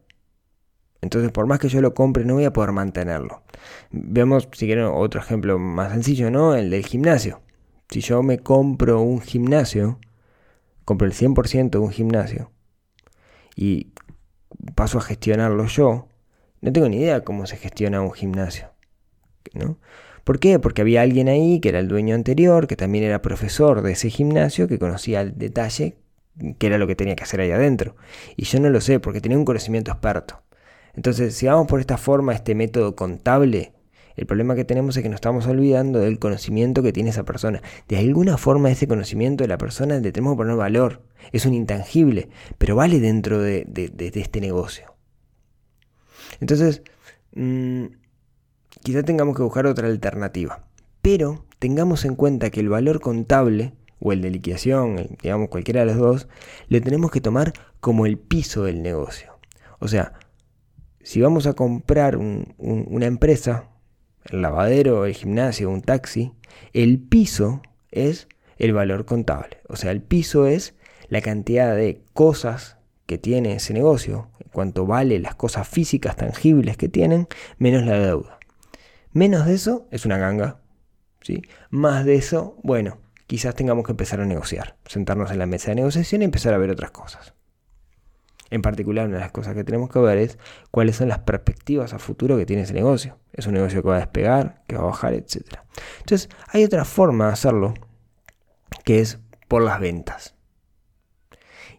Entonces, 1.02 1.32
por 1.32 1.48
más 1.48 1.60
que 1.60 1.68
yo 1.68 1.82
lo 1.82 1.94
compre, 1.94 2.24
no 2.24 2.36
voy 2.36 2.46
a 2.46 2.54
poder 2.54 2.72
mantenerlo. 2.72 3.44
Veamos, 3.92 4.48
si 4.54 4.68
quieren, 4.68 4.86
otro 4.86 5.20
ejemplo 5.20 5.60
más 5.60 5.92
sencillo, 5.92 6.32
¿no? 6.32 6.56
El 6.56 6.70
del 6.70 6.86
gimnasio. 6.86 7.42
Si 7.90 8.00
yo 8.00 8.24
me 8.24 8.40
compro 8.40 9.02
un 9.02 9.20
gimnasio, 9.20 10.00
compro 10.86 11.06
el 11.06 11.14
100% 11.14 11.72
de 11.72 11.78
un 11.78 11.92
gimnasio 11.92 12.52
y 13.56 13.92
paso 14.76 14.98
a 14.98 15.02
gestionarlo 15.02 15.66
yo, 15.68 16.08
no 16.62 16.72
tengo 16.72 16.90
ni 16.90 16.98
idea 16.98 17.24
cómo 17.24 17.46
se 17.46 17.58
gestiona 17.58 18.02
un 18.02 18.12
gimnasio. 18.12 18.72
¿no? 19.54 19.78
¿Por 20.24 20.40
qué? 20.40 20.60
Porque 20.60 20.82
había 20.82 21.02
alguien 21.02 21.28
ahí 21.28 21.60
que 21.60 21.70
era 21.70 21.80
el 21.80 21.88
dueño 21.88 22.16
anterior, 22.16 22.68
que 22.68 22.76
también 22.76 23.04
era 23.04 23.22
profesor 23.22 23.82
de 23.82 23.92
ese 23.92 24.10
gimnasio, 24.10 24.68
que 24.68 24.80
conocía 24.80 25.22
el 25.22 25.38
detalle 25.38 25.98
qué 26.58 26.68
era 26.68 26.78
lo 26.78 26.88
que 26.88 26.96
tenía 26.96 27.16
que 27.16 27.24
hacer 27.24 27.42
ahí 27.42 27.52
adentro. 27.52 27.96
Y 28.36 28.46
yo 28.46 28.60
no 28.60 28.70
lo 28.70 28.82
sé 28.82 29.00
porque 29.00 29.22
tenía 29.22 29.38
un 29.38 29.46
conocimiento 29.46 29.92
experto. 29.92 30.42
Entonces, 30.96 31.36
si 31.36 31.48
vamos 31.48 31.68
por 31.68 31.80
esta 31.80 31.98
forma, 31.98 32.34
este 32.34 32.56
método 32.56 32.96
contable, 32.96 33.74
el 34.16 34.26
problema 34.26 34.56
que 34.56 34.66
tenemos 34.66 34.96
es 34.96 35.04
que 35.04 35.10
nos 35.10 35.18
estamos 35.18 35.48
olvidando 35.48 36.00
del 36.00 36.20
conocimiento 36.20 36.84
que 36.84 36.94
tiene 36.94 37.10
esa 37.10 37.24
persona. 37.24 37.62
De 37.88 37.98
alguna 37.98 38.38
forma 38.38 38.72
ese 38.72 38.88
conocimiento 38.88 39.44
de 39.44 39.48
la 39.48 39.58
persona 39.58 40.00
le 40.00 40.12
tenemos 40.12 40.34
que 40.34 40.38
poner 40.38 40.56
valor. 40.56 41.02
Es 41.32 41.46
un 41.46 41.54
intangible, 41.54 42.30
pero 42.58 42.76
vale 42.76 43.00
dentro 43.00 43.42
de, 43.42 43.66
este 44.14 44.42
negocio. 44.42 44.94
Entonces, 46.40 46.84
mm, 47.36 47.86
quizá 48.84 49.04
tengamos 49.04 49.36
que 49.36 49.44
buscar 49.44 49.66
otra 49.66 49.88
alternativa. 49.88 50.68
Pero 51.02 51.46
tengamos 51.60 52.06
en 52.06 52.16
cuenta 52.16 52.50
que 52.50 52.60
el 52.60 52.70
valor 52.70 53.02
contable 53.02 53.74
o 54.00 54.12
el 54.12 54.22
de 54.22 54.30
liquidación, 54.30 55.18
digamos 55.22 55.50
cualquiera 55.50 55.82
de 55.82 55.88
los 55.88 55.98
dos, 55.98 56.28
lo 56.68 56.82
tenemos 56.82 57.10
que 57.10 57.22
tomar 57.22 57.54
como 57.80 58.06
el 58.06 58.18
piso 58.18 58.64
del 58.66 58.82
negocio. 58.82 59.40
O 59.80 59.88
sea, 59.88 60.14
si 61.02 61.20
vamos 61.20 61.48
a 61.48 61.54
comprar 61.54 62.18
una 62.18 63.06
empresa, 63.06 63.70
el 64.30 64.42
lavadero, 64.42 65.06
el 65.06 65.14
gimnasio, 65.14 65.70
un 65.70 65.82
taxi, 65.82 66.34
el 66.74 67.00
piso 67.00 67.62
es 67.92 68.28
el 68.58 68.74
valor 68.74 69.06
contable. 69.06 69.58
O 69.68 69.76
sea, 69.76 69.92
el 69.92 70.02
piso 70.02 70.48
es 70.48 70.76
la 71.10 71.22
cantidad 71.22 71.76
de 71.76 72.02
cosas 72.14 72.78
que 73.06 73.18
tiene 73.18 73.54
ese 73.54 73.74
negocio, 73.74 74.30
cuánto 74.52 74.86
vale 74.86 75.20
las 75.20 75.36
cosas 75.36 75.68
físicas 75.68 76.16
tangibles 76.16 76.78
que 76.78 76.90
tienen, 76.90 77.28
menos 77.58 77.84
la 77.86 78.00
deuda. 78.00 78.40
Menos 79.12 79.46
de 79.46 79.54
eso 79.54 79.88
es 79.92 80.06
una 80.06 80.18
ganga. 80.18 80.60
¿sí? 81.22 81.42
Más 81.70 82.06
de 82.06 82.16
eso, 82.16 82.58
bueno, 82.64 83.00
quizás 83.28 83.56
tengamos 83.56 83.86
que 83.86 83.92
empezar 83.92 84.22
a 84.22 84.26
negociar, 84.26 84.78
sentarnos 84.86 85.32
en 85.32 85.40
la 85.40 85.46
mesa 85.46 85.72
de 85.72 85.76
negociación 85.76 86.22
y 86.22 86.26
empezar 86.26 86.54
a 86.54 86.58
ver 86.58 86.72
otras 86.72 86.92
cosas. 86.92 87.34
En 88.54 88.62
particular, 88.62 89.08
una 89.08 89.16
de 89.16 89.22
las 89.22 89.32
cosas 89.32 89.56
que 89.56 89.64
tenemos 89.64 89.90
que 89.90 89.98
ver 89.98 90.20
es 90.20 90.38
cuáles 90.70 90.98
son 90.98 91.08
las 91.08 91.18
perspectivas 91.18 91.92
a 91.92 91.98
futuro 91.98 92.38
que 92.38 92.46
tiene 92.46 92.62
ese 92.62 92.76
negocio. 92.76 93.18
Es 93.32 93.48
un 93.48 93.56
negocio 93.56 93.82
que 93.82 93.90
va 93.90 93.96
a 93.96 94.02
despegar, 94.02 94.62
que 94.68 94.76
va 94.76 94.84
a 94.84 94.86
bajar, 94.86 95.16
etc. 95.16 95.58
Entonces, 96.02 96.30
hay 96.50 96.64
otra 96.64 96.86
forma 96.86 97.26
de 97.26 97.34
hacerlo, 97.34 97.74
que 98.86 99.00
es 99.00 99.18
por 99.48 99.64
las 99.64 99.80
ventas. 99.80 100.36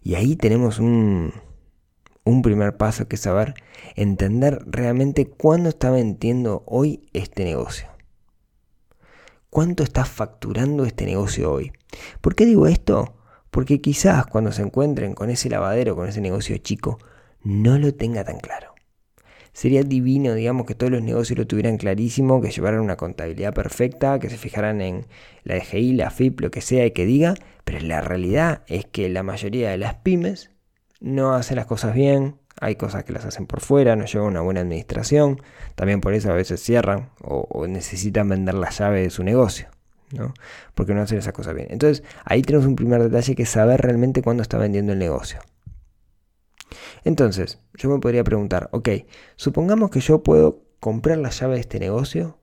Y 0.02 0.16
ahí 0.16 0.34
tenemos 0.34 0.80
un, 0.80 1.32
primer 2.42 2.76
paso 2.76 3.06
que 3.06 3.14
es 3.14 3.22
saber 3.22 3.54
entender 3.94 4.58
realmente 4.66 5.28
cuándo 5.28 5.68
está 5.68 5.92
vendiendo 5.92 6.64
hoy 6.66 7.08
este 7.12 7.44
negocio. 7.44 7.86
¿Cuánto 9.48 9.84
está 9.84 10.04
facturando 10.04 10.84
este 10.84 11.06
negocio 11.06 11.52
hoy? 11.52 11.70
¿Por 12.20 12.34
qué 12.34 12.46
digo 12.46 12.66
esto? 12.66 13.14
Porque 13.54 13.80
quizás 13.80 14.26
cuando 14.26 14.50
se 14.50 14.62
encuentren 14.62 15.14
con 15.14 15.30
ese 15.30 15.48
lavadero, 15.48 15.94
con 15.94 16.08
ese 16.08 16.20
negocio 16.20 16.58
chico, 16.58 16.98
no 17.44 17.78
lo 17.78 17.94
tenga 17.94 18.24
tan 18.24 18.40
claro. 18.40 18.74
Sería 19.52 19.84
divino, 19.84 20.34
digamos, 20.34 20.66
que 20.66 20.74
todos 20.74 20.90
los 20.90 21.02
negocios 21.02 21.38
lo 21.38 21.46
tuvieran 21.46 21.76
clarísimo, 21.76 22.40
que 22.40 22.50
llevaran 22.50 22.80
una 22.80 22.96
contabilidad 22.96 23.54
perfecta, 23.54 24.18
que 24.18 24.28
se 24.28 24.38
fijaran 24.38 24.80
en 24.80 25.06
la 25.44 25.54
EGI, 25.54 25.92
la 25.92 26.10
FIP, 26.10 26.40
lo 26.40 26.50
que 26.50 26.60
sea 26.62 26.84
y 26.84 26.90
que 26.90 27.06
diga, 27.06 27.34
pero 27.62 27.78
la 27.78 28.00
realidad 28.00 28.64
es 28.66 28.86
que 28.86 29.08
la 29.08 29.22
mayoría 29.22 29.70
de 29.70 29.78
las 29.78 29.94
pymes 29.94 30.50
no 30.98 31.34
hacen 31.34 31.54
las 31.54 31.66
cosas 31.66 31.94
bien, 31.94 32.40
hay 32.60 32.74
cosas 32.74 33.04
que 33.04 33.12
las 33.12 33.24
hacen 33.24 33.46
por 33.46 33.60
fuera, 33.60 33.94
no 33.94 34.04
llevan 34.04 34.30
una 34.30 34.40
buena 34.40 34.62
administración, 34.62 35.40
también 35.76 36.00
por 36.00 36.12
eso 36.12 36.28
a 36.28 36.34
veces 36.34 36.60
cierran 36.60 37.10
o, 37.22 37.68
necesitan 37.68 38.28
vender 38.28 38.54
la 38.54 38.70
llave 38.70 39.02
de 39.02 39.10
su 39.10 39.22
negocio, 39.22 39.68
¿no? 40.14 40.34
Porque 40.74 40.94
no 40.94 41.02
hacen 41.02 41.18
esas 41.18 41.32
cosas 41.32 41.54
bien. 41.54 41.68
Entonces, 41.70 42.04
ahí 42.24 42.42
tenemos 42.42 42.66
un 42.66 42.76
primer 42.76 43.02
detalle 43.02 43.34
que 43.34 43.42
es 43.42 43.48
saber 43.50 43.80
realmente 43.80 44.22
cuándo 44.22 44.42
está 44.42 44.58
vendiendo 44.58 44.92
el 44.92 44.98
negocio. 44.98 45.40
Entonces, 47.04 47.60
yo 47.74 47.90
me 47.90 47.98
podría 47.98 48.24
preguntar, 48.24 48.68
ok, 48.72 48.88
supongamos 49.36 49.90
que 49.90 50.00
yo 50.00 50.22
puedo 50.22 50.62
comprar 50.80 51.18
la 51.18 51.30
llave 51.30 51.54
de 51.54 51.60
este 51.60 51.78
negocio 51.78 52.38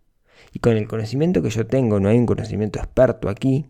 y 0.54 0.60
con 0.60 0.78
el 0.78 0.88
conocimiento 0.88 1.42
que 1.42 1.50
yo 1.50 1.66
tengo, 1.66 2.00
no 2.00 2.10
hay 2.10 2.18
un 2.18 2.25
conocimiento 2.25 2.80
experto 2.80 3.30
aquí, 3.30 3.70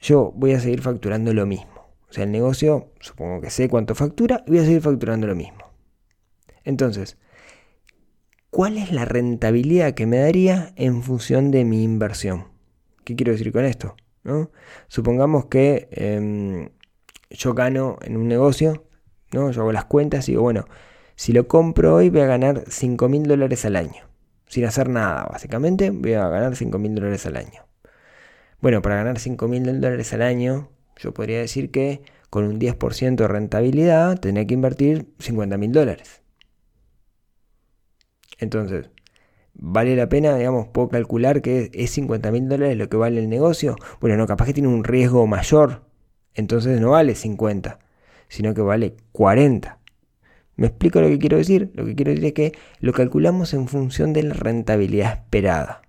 yo 0.00 0.32
voy 0.34 0.52
a 0.52 0.60
seguir 0.60 0.82
facturando 0.82 1.32
lo 1.32 1.46
mismo. 1.46 1.74
O 2.08 2.12
sea, 2.12 2.24
el 2.24 2.32
negocio, 2.32 2.92
supongo 3.00 3.40
que 3.40 3.50
sé 3.50 3.68
cuánto 3.68 3.94
factura 3.94 4.44
y 4.46 4.50
voy 4.50 4.58
a 4.60 4.64
seguir 4.64 4.80
facturando 4.80 5.26
lo 5.26 5.34
mismo. 5.34 5.64
Entonces, 6.64 7.18
¿cuál 8.50 8.78
es 8.78 8.92
la 8.92 9.04
rentabilidad 9.04 9.94
que 9.94 10.06
me 10.06 10.18
daría 10.18 10.72
en 10.76 11.02
función 11.02 11.50
de 11.50 11.64
mi 11.64 11.82
inversión? 11.82 12.48
¿Qué 13.04 13.16
quiero 13.16 13.32
decir 13.32 13.52
con 13.52 13.64
esto? 13.64 13.96
Supongamos 14.88 15.46
que 15.46 15.88
em, 15.92 16.70
yo 17.30 17.54
gano 17.54 17.98
en 18.02 18.16
un 18.16 18.28
negocio, 18.28 18.86
¿no? 19.32 19.50
yo 19.50 19.62
hago 19.62 19.72
las 19.72 19.84
cuentas 19.84 20.28
y 20.28 20.32
digo, 20.32 20.42
bueno, 20.42 20.66
si 21.14 21.32
lo 21.32 21.48
compro 21.48 21.94
hoy 21.94 22.10
voy 22.10 22.20
a 22.20 22.26
ganar 22.26 22.64
5 22.68 23.08
mil 23.08 23.24
dólares 23.24 23.64
al 23.64 23.76
año. 23.76 24.04
Sin 24.48 24.64
hacer 24.64 24.88
nada, 24.88 25.26
básicamente, 25.30 25.90
voy 25.90 26.14
a 26.14 26.28
ganar 26.28 26.56
5 26.56 26.78
mil 26.78 26.94
dólares 26.94 27.26
al 27.26 27.36
año. 27.36 27.66
Bueno, 28.60 28.82
para 28.82 28.96
ganar 28.96 29.18
5 29.18 29.48
mil 29.48 29.64
dólares 29.64 30.12
al 30.12 30.22
año, 30.22 30.70
yo 30.96 31.12
podría 31.12 31.38
decir 31.38 31.70
que 31.70 32.02
con 32.30 32.44
un 32.44 32.58
10% 32.58 33.16
de 33.16 33.28
rentabilidad 33.28 34.18
tenía 34.18 34.46
que 34.46 34.54
invertir 34.54 35.06
50 35.18 35.56
mil 35.56 35.72
dólares. 35.72 36.22
Entonces, 38.38 38.90
¿vale 39.54 39.96
la 39.96 40.08
pena? 40.08 40.36
Digamos, 40.36 40.68
puedo 40.68 40.88
calcular 40.88 41.42
que 41.42 41.70
es 41.72 41.90
50 41.90 42.30
mil 42.30 42.48
dólares 42.48 42.76
lo 42.76 42.88
que 42.88 42.96
vale 42.96 43.20
el 43.20 43.28
negocio. 43.28 43.76
Bueno, 44.00 44.16
no, 44.16 44.26
capaz 44.26 44.46
que 44.46 44.54
tiene 44.54 44.68
un 44.68 44.84
riesgo 44.84 45.26
mayor. 45.26 45.82
Entonces 46.34 46.80
no 46.80 46.90
vale 46.90 47.14
50, 47.14 47.78
sino 48.28 48.54
que 48.54 48.60
vale 48.60 48.96
40. 49.12 49.78
¿Me 50.56 50.68
explico 50.68 51.00
lo 51.00 51.08
que 51.08 51.18
quiero 51.18 51.36
decir? 51.36 51.70
Lo 51.74 51.84
que 51.84 51.94
quiero 51.94 52.10
decir 52.10 52.26
es 52.26 52.32
que 52.32 52.52
lo 52.80 52.92
calculamos 52.92 53.54
en 53.54 53.68
función 53.68 54.12
de 54.12 54.22
la 54.22 54.34
rentabilidad 54.34 55.12
esperada. 55.12 55.82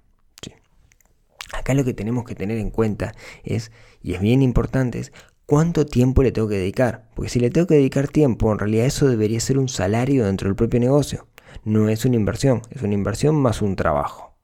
Acá 1.53 1.73
lo 1.73 1.85
que 1.85 1.93
tenemos 1.93 2.25
que 2.25 2.35
tener 2.35 2.57
en 2.57 2.69
cuenta 2.69 3.13
es, 3.43 3.71
y 4.01 4.13
es 4.13 4.21
bien 4.21 4.41
importante, 4.41 4.99
es 4.99 5.13
cuánto 5.45 5.85
tiempo 5.85 6.23
le 6.23 6.31
tengo 6.31 6.49
que 6.49 6.57
dedicar. 6.57 7.09
Porque 7.15 7.29
si 7.29 7.39
le 7.39 7.49
tengo 7.49 7.67
que 7.67 7.75
dedicar 7.75 8.09
tiempo, 8.09 8.51
en 8.51 8.59
realidad 8.59 8.85
eso 8.85 9.07
debería 9.07 9.39
ser 9.39 9.57
un 9.57 9.69
salario 9.69 10.25
dentro 10.25 10.47
del 10.47 10.55
propio 10.55 10.79
negocio. 10.79 11.27
No 11.63 11.89
es 11.89 12.05
una 12.05 12.15
inversión, 12.15 12.61
es 12.69 12.81
una 12.81 12.93
inversión 12.93 13.35
más 13.35 13.61
un 13.61 13.75
trabajo. 13.75 14.35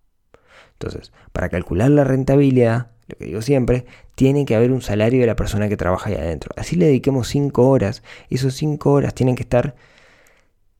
Entonces, 0.73 1.11
para 1.31 1.49
calcular 1.49 1.89
la 1.89 2.03
rentabilidad, 2.03 2.91
lo 3.07 3.17
que 3.17 3.25
digo 3.25 3.41
siempre, 3.41 3.85
tiene 4.15 4.45
que 4.45 4.55
haber 4.55 4.71
un 4.71 4.81
salario 4.81 5.21
de 5.21 5.27
la 5.27 5.35
persona 5.35 5.69
que 5.69 5.77
trabaja 5.77 6.09
ahí 6.09 6.15
adentro. 6.15 6.51
Así 6.57 6.75
le 6.75 6.85
dediquemos 6.85 7.27
5 7.27 7.69
horas, 7.69 8.03
esos 8.29 8.53
5 8.55 8.91
horas 8.91 9.13
tienen 9.13 9.35
que 9.35 9.43
estar 9.43 9.75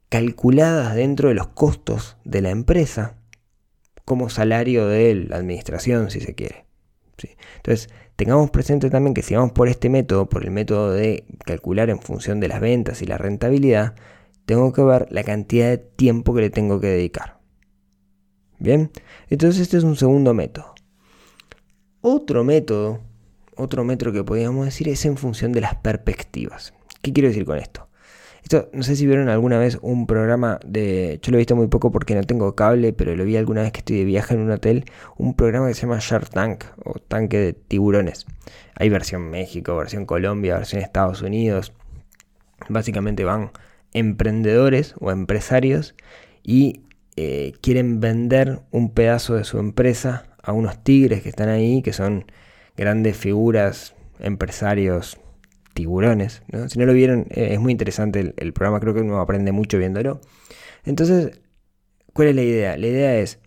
calculadas 0.09 0.95
dentro 0.95 1.29
de 1.29 1.35
los 1.35 1.47
costos 1.47 2.17
de 2.23 2.41
la 2.41 2.49
empresa 2.49 3.15
como 4.05 4.29
salario 4.29 4.87
de 4.87 5.15
la 5.15 5.37
administración, 5.37 6.11
si 6.11 6.19
se 6.19 6.35
quiere. 6.35 6.65
Entonces, 7.57 7.89
tengamos 8.15 8.51
presente 8.51 8.89
también 8.89 9.13
que 9.13 9.21
si 9.21 9.35
vamos 9.35 9.53
por 9.53 9.69
este 9.69 9.89
método, 9.89 10.27
por 10.27 10.43
el 10.43 10.51
método 10.51 10.91
de 10.91 11.25
calcular 11.45 11.89
en 11.89 11.99
función 11.99 12.39
de 12.39 12.47
las 12.47 12.59
ventas 12.59 13.01
y 13.01 13.05
la 13.05 13.17
rentabilidad, 13.17 13.95
tengo 14.45 14.73
que 14.73 14.83
ver 14.83 15.07
la 15.11 15.23
cantidad 15.23 15.69
de 15.69 15.77
tiempo 15.77 16.33
que 16.33 16.41
le 16.41 16.49
tengo 16.49 16.79
que 16.79 16.87
dedicar. 16.87 17.39
Bien, 18.59 18.91
entonces 19.29 19.61
este 19.61 19.77
es 19.77 19.83
un 19.83 19.95
segundo 19.95 20.33
método. 20.33 20.73
Otro 22.01 22.43
método, 22.43 23.01
otro 23.55 23.83
método 23.83 24.11
que 24.11 24.23
podríamos 24.23 24.65
decir 24.65 24.89
es 24.89 25.05
en 25.05 25.17
función 25.17 25.51
de 25.51 25.61
las 25.61 25.75
perspectivas. 25.75 26.73
¿Qué 27.01 27.13
quiero 27.13 27.29
decir 27.29 27.45
con 27.45 27.57
esto? 27.57 27.89
Esto, 28.43 28.69
no 28.73 28.83
sé 28.83 28.97
si 28.97 29.07
vieron 29.07 29.29
alguna 29.29 29.57
vez 29.57 29.79
un 29.81 30.05
programa 30.05 30.59
de. 30.65 31.19
Yo 31.21 31.31
lo 31.31 31.37
he 31.37 31.39
visto 31.39 31.55
muy 31.55 31.67
poco 31.67 31.91
porque 31.91 32.13
no 32.13 32.23
tengo 32.23 32.55
cable, 32.55 32.91
pero 32.91 33.15
lo 33.15 33.23
vi 33.23 33.37
alguna 33.37 33.61
vez 33.61 33.71
que 33.71 33.79
estoy 33.79 33.99
de 33.99 34.03
viaje 34.03 34.33
en 34.33 34.41
un 34.41 34.51
hotel. 34.51 34.83
Un 35.17 35.33
programa 35.33 35.69
que 35.69 35.73
se 35.75 35.83
llama 35.83 35.99
Shark 36.01 36.29
Tank 36.29 36.65
o 36.83 36.95
Tanque 36.99 37.39
de 37.39 37.53
Tiburones. 37.53 38.25
Hay 38.75 38.89
versión 38.89 39.29
México, 39.29 39.77
versión 39.77 40.05
Colombia, 40.05 40.57
versión 40.57 40.81
Estados 40.81 41.21
Unidos. 41.21 41.71
Básicamente 42.67 43.23
van 43.23 43.51
emprendedores 43.93 44.95
o 44.99 45.11
empresarios 45.11 45.95
y 46.43 46.81
eh, 47.15 47.53
quieren 47.61 47.99
vender 47.99 48.61
un 48.71 48.91
pedazo 48.93 49.35
de 49.35 49.43
su 49.43 49.59
empresa 49.59 50.25
a 50.41 50.51
unos 50.51 50.83
tigres 50.83 51.21
que 51.21 51.29
están 51.29 51.49
ahí, 51.49 51.81
que 51.81 51.93
son 51.93 52.25
grandes 52.75 53.15
figuras, 53.17 53.95
empresarios 54.19 55.19
tiburones. 55.73 56.43
¿no? 56.51 56.69
Si 56.69 56.79
no 56.79 56.85
lo 56.85 56.93
vieron, 56.93 57.27
eh, 57.29 57.49
es 57.51 57.59
muy 57.59 57.71
interesante 57.71 58.33
el, 58.35 58.53
programa, 58.53 58.79
creo 58.79 58.93
que 58.93 59.01
uno 59.01 59.19
aprende 59.19 59.51
mucho 59.51 59.77
viéndolo. 59.77 60.21
Entonces, 60.85 61.39
¿cuál 62.13 62.29
es 62.29 62.35
la 62.35 62.43
idea? 62.43 62.77
La 62.77 62.87
idea 62.87 63.15
es 63.17 63.39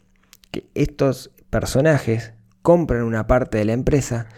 que 0.50 0.66
estos 0.74 1.30
personajes 1.50 2.32
compran 2.62 3.02
una 3.02 3.26
parte 3.26 3.58
de 3.58 3.64
la 3.64 3.72
empresa, 3.72 4.28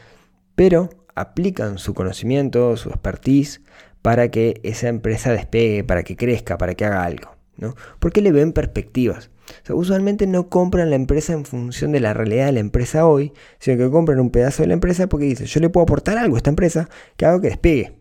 pero 0.55 0.91
aplican 1.15 1.79
su 1.79 1.95
conocimiento, 1.95 2.77
su 2.77 2.91
expertise, 2.91 3.61
para 4.09 4.31
que 4.31 4.59
esa 4.62 4.88
empresa 4.88 5.33
despegue, 5.33 5.85
para 5.85 6.03
que 6.03 6.17
crezca, 6.17 6.57
para 6.57 6.73
que 6.73 6.87
haga 6.87 7.05
algo. 7.05 7.37
¿no? 7.59 7.75
Porque 7.99 8.23
le 8.23 8.33
ven 8.33 8.55
perspectivas. 8.55 9.31
usualmente 9.69 10.27
no 10.27 10.49
compran 10.49 10.88
la 10.88 10.97
empresa 10.97 11.35
en 11.35 11.45
función 11.45 11.93
de 11.93 12.00
la 12.00 12.15
realidad 12.15 12.47
de 12.47 12.53
la 12.53 12.61
empresa 12.61 13.07
hoy, 13.07 13.35
sino 13.59 13.77
que 13.77 13.91
compran 13.91 14.19
un 14.19 14.31
pedazo 14.31 14.62
de 14.62 14.69
la 14.69 14.73
empresa 14.73 15.11
porque 15.11 15.27
dicen, 15.27 15.47
yo 15.47 15.61
le 15.61 15.69
puedo 15.69 15.83
aportar 15.83 16.17
algo 16.17 16.37
a 16.37 16.38
esta 16.38 16.49
empresa 16.49 16.88
que 17.19 17.27
haga 17.27 17.38
que 17.43 17.49
despegue. 17.49 17.99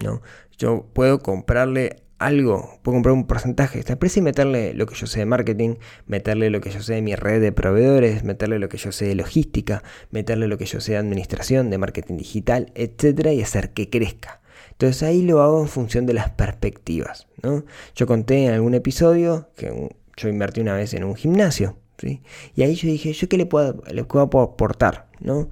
¿no? 0.00 0.22
Yo 0.58 0.86
puedo 0.92 1.18
comprarle 1.18 2.04
algo, 2.20 2.78
puedo 2.84 2.94
comprar 2.94 3.14
un 3.14 3.26
porcentaje 3.26 3.74
de 3.74 3.80
esta 3.80 3.94
empresa 3.94 4.20
y 4.20 4.22
meterle 4.22 4.74
lo 4.74 4.86
que 4.86 4.94
yo 4.94 5.08
sé 5.08 5.18
de 5.18 5.26
marketing, 5.26 5.74
meterle 6.06 6.50
lo 6.50 6.60
que 6.60 6.70
yo 6.70 6.82
sé 6.82 6.94
de 6.94 7.02
mi 7.02 7.16
red 7.16 7.40
de 7.40 7.50
proveedores, 7.50 8.22
meterle 8.22 8.60
lo 8.60 8.68
que 8.68 8.76
yo 8.76 8.92
sé 8.92 9.06
de 9.06 9.16
logística, 9.16 9.82
meterle 10.12 10.46
lo 10.46 10.56
que 10.56 10.66
yo 10.66 10.80
sé 10.80 10.92
de 10.92 10.98
administración, 10.98 11.68
de 11.68 11.78
marketing 11.78 12.16
digital, 12.16 12.70
etcétera, 12.76 13.32
y 13.32 13.42
hacer 13.42 13.72
que 13.72 13.90
crezca. 13.90 14.43
Entonces 14.84 15.08
ahí 15.08 15.22
lo 15.22 15.40
hago 15.40 15.62
en 15.62 15.68
función 15.68 16.04
de 16.04 16.12
las 16.12 16.28
perspectivas. 16.28 17.26
¿no? 17.42 17.64
Yo 17.94 18.06
conté 18.06 18.44
en 18.44 18.52
algún 18.52 18.74
episodio 18.74 19.48
que 19.56 19.90
yo 20.18 20.28
invertí 20.28 20.60
una 20.60 20.74
vez 20.74 20.92
en 20.92 21.04
un 21.04 21.14
gimnasio. 21.14 21.78
¿sí? 21.96 22.20
Y 22.54 22.64
ahí 22.64 22.74
yo 22.74 22.88
dije, 22.88 23.14
¿yo 23.14 23.26
qué 23.26 23.38
le 23.38 23.46
puedo, 23.46 23.82
le 23.90 24.04
puedo 24.04 24.42
aportar 24.42 25.06
¿no? 25.20 25.48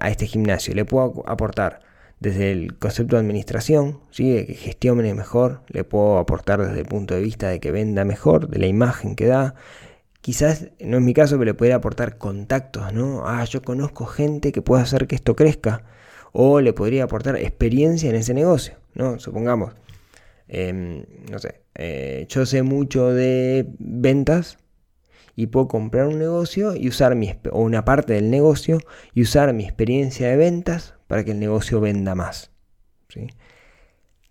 a 0.00 0.08
este 0.08 0.26
gimnasio? 0.26 0.74
Le 0.74 0.86
puedo 0.86 1.22
aportar 1.26 1.80
desde 2.20 2.52
el 2.52 2.78
concepto 2.78 3.16
de 3.16 3.20
administración, 3.20 4.00
¿sí? 4.10 4.32
de 4.32 4.46
que 4.46 4.54
gestione 4.54 5.12
mejor, 5.12 5.60
le 5.68 5.84
puedo 5.84 6.16
aportar 6.16 6.66
desde 6.66 6.80
el 6.80 6.86
punto 6.86 7.14
de 7.14 7.20
vista 7.20 7.48
de 7.48 7.60
que 7.60 7.72
venda 7.72 8.06
mejor, 8.06 8.48
de 8.48 8.60
la 8.60 8.66
imagen 8.66 9.14
que 9.14 9.26
da. 9.26 9.56
Quizás 10.22 10.68
no 10.80 10.96
es 10.96 11.02
mi 11.02 11.12
caso, 11.12 11.34
pero 11.34 11.50
le 11.50 11.54
puede 11.54 11.74
aportar 11.74 12.16
contactos, 12.16 12.94
¿no? 12.94 13.26
Ah, 13.26 13.44
yo 13.44 13.60
conozco 13.60 14.06
gente 14.06 14.52
que 14.52 14.62
puede 14.62 14.82
hacer 14.82 15.06
que 15.06 15.16
esto 15.16 15.36
crezca. 15.36 15.82
O 16.32 16.60
le 16.60 16.72
podría 16.72 17.04
aportar 17.04 17.36
experiencia 17.36 18.10
en 18.10 18.16
ese 18.16 18.34
negocio, 18.34 18.74
¿no? 18.94 19.18
Supongamos, 19.18 19.74
em, 20.48 21.04
no 21.30 21.38
sé, 21.38 21.62
eh, 21.74 22.26
yo 22.28 22.46
sé 22.46 22.62
mucho 22.62 23.12
de 23.12 23.66
ventas 23.78 24.58
y 25.36 25.46
puedo 25.46 25.68
comprar 25.68 26.06
un 26.06 26.18
negocio 26.18 26.74
y 26.76 26.88
usar 26.88 27.14
mi, 27.14 27.32
o 27.50 27.62
una 27.62 27.84
parte 27.84 28.12
del 28.12 28.30
negocio 28.30 28.78
y 29.14 29.22
usar 29.22 29.52
mi 29.54 29.64
experiencia 29.64 30.28
de 30.28 30.36
ventas 30.36 30.94
para 31.06 31.24
que 31.24 31.32
el 31.32 31.40
negocio 31.40 31.80
venda 31.80 32.14
más. 32.14 32.50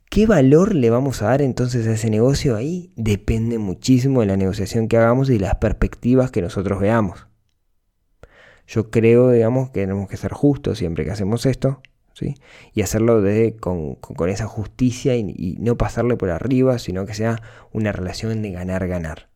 ¿Qué 0.10 0.25
valor 0.25 0.74
le 0.74 0.89
vamos 0.89 1.22
a 1.22 1.27
dar 1.27 1.41
entonces 1.41 1.88
a 1.88 1.94
ese 1.94 2.10
negocio 2.10 2.56
ahí? 2.56 2.91
Depende 2.96 3.60
muchísimo 3.60 4.22
de 4.22 4.27
la 4.27 4.38
negociación 4.38 4.88
que 4.88 4.98
hagamos 4.98 5.29
y 5.29 5.38
las 5.38 5.56
perspectivas 5.56 6.32
que 6.32 6.41
nosotros 6.41 6.79
veamos. 6.79 7.28
Yo 8.70 8.92
creo, 8.92 9.32
digamos, 9.32 9.72
que 9.72 9.82
tenemos 9.82 10.08
que 10.08 10.16
ser 10.16 10.32
justos 10.32 10.78
siempre 10.78 11.04
que 11.04 11.10
hacemos 11.10 11.48
esto, 11.48 11.82
¿sí? 12.14 12.36
Y 12.74 12.84
hacerlo 12.84 13.20
de, 13.20 13.56
con, 13.60 13.98
esa 14.30 14.46
justicia 14.46 15.16
y, 15.16 15.34
y 15.36 15.56
no 15.60 15.76
pasarle 15.76 16.18
por 16.18 16.30
arriba, 16.30 16.78
sino 16.78 17.08
que 17.08 17.16
sea 17.16 17.42
una 17.74 17.92
relación 17.92 18.44
de 18.44 18.52
ganar-ganar. 18.52 19.30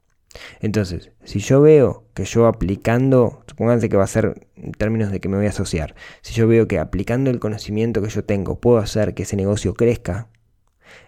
Entonces, 0.59 1.11
si 1.23 1.39
yo 1.39 1.61
veo 1.61 2.05
que 2.13 2.25
yo 2.25 2.45
aplicando, 2.45 3.43
supónganse 3.47 3.89
que 3.89 3.97
va 3.97 4.03
a 4.03 4.07
ser 4.07 4.47
en 4.55 4.71
términos 4.71 5.11
de 5.11 5.19
que 5.19 5.29
me 5.29 5.37
voy 5.37 5.47
a 5.47 5.49
asociar, 5.49 5.95
si 6.21 6.35
yo 6.35 6.47
veo 6.47 6.67
que 6.67 6.77
aplicando 6.77 7.31
el 7.31 7.39
conocimiento 7.39 8.03
que 8.03 8.09
yo 8.09 8.23
tengo 8.23 8.59
puedo 8.59 8.77
hacer 8.77 9.15
que 9.15 9.23
ese 9.23 9.35
negocio 9.35 9.73
crezca, 9.73 10.29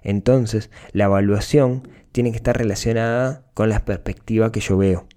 entonces 0.01 0.71
la 0.93 1.05
evaluación 1.05 1.87
tiene 2.11 2.31
que 2.31 2.37
estar 2.37 2.57
relacionada 2.57 3.45
con 3.53 3.69
la 3.69 3.85
perspectiva 3.85 4.51
que 4.51 4.61
yo 4.61 4.77
veo. 4.77 5.07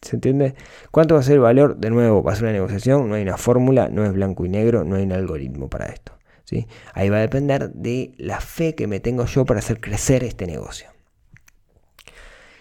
¿Se 0.00 0.16
entiende? 0.16 0.54
¿Cuánto 0.90 1.14
va 1.14 1.20
a 1.20 1.24
ser 1.24 1.34
el 1.34 1.40
valor? 1.40 1.76
De 1.76 1.90
nuevo, 1.90 2.22
va 2.22 2.32
a 2.32 2.34
ser 2.34 2.44
una 2.44 2.52
negociación, 2.52 3.08
no 3.08 3.14
hay 3.14 3.22
una 3.22 3.36
fórmula, 3.36 3.88
no 3.88 4.04
es 4.04 4.12
blanco 4.12 4.44
y 4.44 4.48
negro, 4.48 4.84
no 4.84 4.96
hay 4.96 5.04
un 5.04 5.12
algoritmo 5.12 5.68
para 5.68 5.86
esto. 5.86 6.12
¿sí? 6.44 6.66
Ahí 6.92 7.08
va 7.08 7.18
a 7.18 7.20
depender 7.20 7.70
de 7.72 8.12
la 8.18 8.40
fe 8.40 8.74
que 8.74 8.86
me 8.86 9.00
tengo 9.00 9.24
yo 9.26 9.44
para 9.44 9.60
hacer 9.60 9.80
crecer 9.80 10.24
este 10.24 10.46
negocio. 10.46 10.88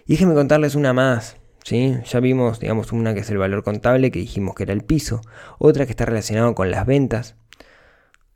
Y 0.06 0.14
déjenme 0.14 0.36
contarles 0.36 0.76
una 0.76 0.94
más. 0.94 1.38
¿sí? 1.64 1.98
Ya 2.06 2.20
vimos, 2.20 2.60
digamos, 2.60 2.92
una 2.92 3.14
que 3.14 3.22
es 3.22 3.30
el 3.30 3.38
valor 3.38 3.64
contable, 3.64 4.12
que 4.12 4.20
dijimos 4.20 4.54
que 4.56 4.64
era 4.64 4.74
el 4.74 4.84
piso. 4.84 5.22
Otra 5.58 5.86
que 5.86 5.92
está 5.92 6.06
relacionada 6.06 6.54
con 6.54 6.70
las 6.70 6.86
ventas. 6.86 7.36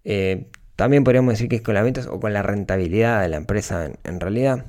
Eh, 0.03 0.47
también 0.75 1.03
podríamos 1.03 1.33
decir 1.33 1.49
que 1.49 1.57
es 1.57 1.61
con 1.61 1.75
las 1.75 1.83
ventas 1.83 2.07
o 2.07 2.19
con 2.19 2.33
la 2.33 2.41
rentabilidad 2.41 3.21
de 3.21 3.29
la 3.29 3.37
empresa 3.37 3.91
en, 4.03 4.19
realidad. 4.19 4.65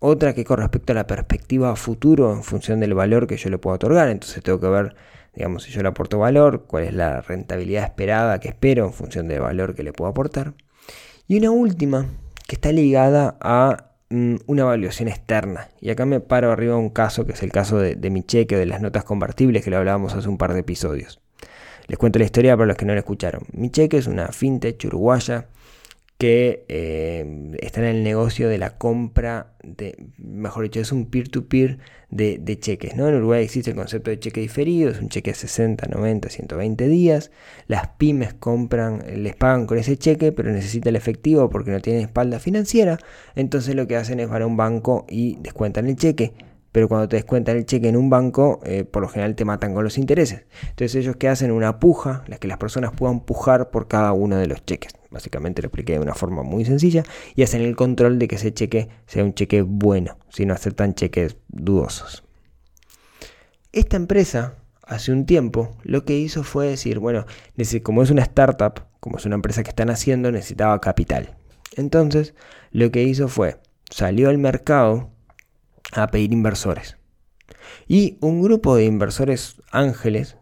Otra 0.00 0.34
que 0.34 0.44
con 0.44 0.58
respecto 0.58 0.92
a 0.92 0.96
la 0.96 1.06
perspectiva 1.06 1.76
futuro 1.76 2.32
en 2.32 2.42
función 2.42 2.80
del 2.80 2.94
valor 2.94 3.26
que 3.26 3.36
yo 3.36 3.48
le 3.50 3.58
puedo 3.58 3.76
otorgar. 3.76 4.08
Entonces 4.08 4.42
tengo 4.42 4.58
que 4.58 4.68
ver, 4.68 4.96
digamos, 5.34 5.62
si 5.62 5.70
yo 5.70 5.82
le 5.82 5.88
aporto 5.88 6.18
valor, 6.18 6.64
cuál 6.66 6.84
es 6.84 6.94
la 6.94 7.20
rentabilidad 7.20 7.84
esperada 7.84 8.40
que 8.40 8.48
espero 8.48 8.86
en 8.86 8.92
función 8.92 9.28
del 9.28 9.40
valor 9.40 9.74
que 9.74 9.84
le 9.84 9.92
puedo 9.92 10.10
aportar. 10.10 10.54
Y 11.28 11.38
una 11.38 11.52
última 11.52 12.06
que 12.48 12.56
está 12.56 12.72
ligada 12.72 13.36
a 13.40 13.90
Mm, 14.12 14.38
una 14.46 14.62
evaluación 14.62 15.08
externa. 15.08 15.68
Y 15.80 15.90
acá 15.90 16.04
me 16.04 16.18
paro 16.18 16.50
arriba 16.50 16.76
un 16.76 16.90
caso, 16.90 17.26
que 17.26 17.32
es 17.32 17.42
el 17.44 17.52
caso 17.52 17.78
de, 17.78 18.10
mi 18.10 18.24
cheque 18.24 18.56
de 18.56 18.66
las 18.66 18.80
notas 18.80 19.04
convertibles, 19.04 19.62
que 19.62 19.70
lo 19.70 19.76
hablábamos 19.78 20.14
hace 20.14 20.28
un 20.28 20.36
par 20.36 20.52
de 20.52 20.60
episodios. 20.60 21.20
Les 21.86 21.96
cuento 21.96 22.18
la 22.18 22.24
historia 22.24 22.56
para 22.56 22.66
los 22.66 22.76
que 22.76 22.86
no 22.86 22.92
la 22.92 23.00
escucharon. 23.00 23.42
Mi 23.52 23.70
cheque 23.70 23.98
es 23.98 24.08
una 24.08 24.28
fintech 24.28 24.84
uruguaya 24.84 25.46
que 26.20 26.66
eh, 26.68 27.56
está 27.60 27.80
en 27.80 27.96
el 27.96 28.04
negocio 28.04 28.50
de 28.50 28.58
la 28.58 28.76
compra 28.76 29.54
de, 29.62 29.96
mejor 30.18 30.64
dicho, 30.64 30.78
es 30.78 30.92
un 30.92 31.06
peer-to-peer 31.06 31.78
de, 32.10 32.58
cheques. 32.60 32.94
¿no? 32.94 33.08
En 33.08 33.14
Uruguay 33.14 33.42
existe 33.42 33.70
el 33.70 33.76
concepto 33.76 34.10
de 34.10 34.18
cheque 34.18 34.42
diferido, 34.42 34.90
es 34.90 35.00
un 35.00 35.08
cheque 35.08 35.30
de 35.30 35.36
60, 35.36 35.86
90, 35.86 36.28
120 36.28 36.88
días. 36.88 37.30
Las 37.68 37.88
pymes 37.96 38.34
compran, 38.34 39.02
les 39.16 39.34
pagan 39.34 39.64
con 39.64 39.78
ese 39.78 39.96
cheque, 39.96 40.30
pero 40.30 40.52
necesita 40.52 40.90
el 40.90 40.96
efectivo 40.96 41.48
porque 41.48 41.70
no 41.70 41.80
tienen 41.80 42.02
espalda 42.02 42.38
financiera. 42.38 42.98
Entonces 43.34 43.74
lo 43.74 43.86
que 43.86 43.96
hacen 43.96 44.20
es 44.20 44.28
para 44.28 44.46
un 44.46 44.58
banco 44.58 45.06
y 45.08 45.36
descuentan 45.40 45.86
el 45.86 45.96
cheque 45.96 46.34
pero 46.72 46.88
cuando 46.88 47.08
te 47.08 47.16
descuentan 47.16 47.56
el 47.56 47.66
cheque 47.66 47.88
en 47.88 47.96
un 47.96 48.10
banco, 48.10 48.60
eh, 48.64 48.84
por 48.84 49.02
lo 49.02 49.08
general 49.08 49.34
te 49.34 49.44
matan 49.44 49.74
con 49.74 49.84
los 49.84 49.98
intereses. 49.98 50.44
Entonces 50.62 50.94
ellos 50.94 51.16
que 51.16 51.28
hacen 51.28 51.50
una 51.50 51.80
puja, 51.80 52.24
las 52.28 52.38
que 52.38 52.48
las 52.48 52.58
personas 52.58 52.92
puedan 52.92 53.20
pujar 53.20 53.70
por 53.70 53.88
cada 53.88 54.12
uno 54.12 54.36
de 54.36 54.46
los 54.46 54.64
cheques. 54.64 54.92
Básicamente 55.10 55.62
lo 55.62 55.66
expliqué 55.66 55.94
de 55.94 55.98
una 55.98 56.14
forma 56.14 56.42
muy 56.42 56.64
sencilla 56.64 57.02
y 57.34 57.42
hacen 57.42 57.62
el 57.62 57.74
control 57.74 58.18
de 58.18 58.28
que 58.28 58.36
ese 58.36 58.54
cheque 58.54 58.88
sea 59.06 59.24
un 59.24 59.34
cheque 59.34 59.62
bueno, 59.62 60.16
si 60.28 60.46
no 60.46 60.54
aceptan 60.54 60.94
cheques 60.94 61.36
dudosos. 61.48 62.22
Esta 63.72 63.96
empresa, 63.96 64.54
hace 64.84 65.12
un 65.12 65.26
tiempo, 65.26 65.76
lo 65.82 66.04
que 66.04 66.16
hizo 66.16 66.44
fue 66.44 66.68
decir, 66.68 66.98
bueno, 66.98 67.26
como 67.82 68.02
es 68.02 68.10
una 68.10 68.22
startup, 68.22 68.84
como 69.00 69.18
es 69.18 69.26
una 69.26 69.36
empresa 69.36 69.62
que 69.62 69.70
están 69.70 69.90
haciendo, 69.90 70.30
necesitaba 70.30 70.80
capital. 70.80 71.36
Entonces, 71.76 72.34
lo 72.70 72.90
que 72.90 73.02
hizo 73.02 73.28
fue, 73.28 73.58
salió 73.88 74.28
al 74.28 74.38
mercado 74.38 75.10
a 75.92 76.06
pedir 76.08 76.32
inversores. 76.32 76.96
Y 77.86 78.18
un 78.20 78.42
grupo 78.42 78.76
de 78.76 78.84
inversores 78.84 79.60
ángeles 79.70 80.36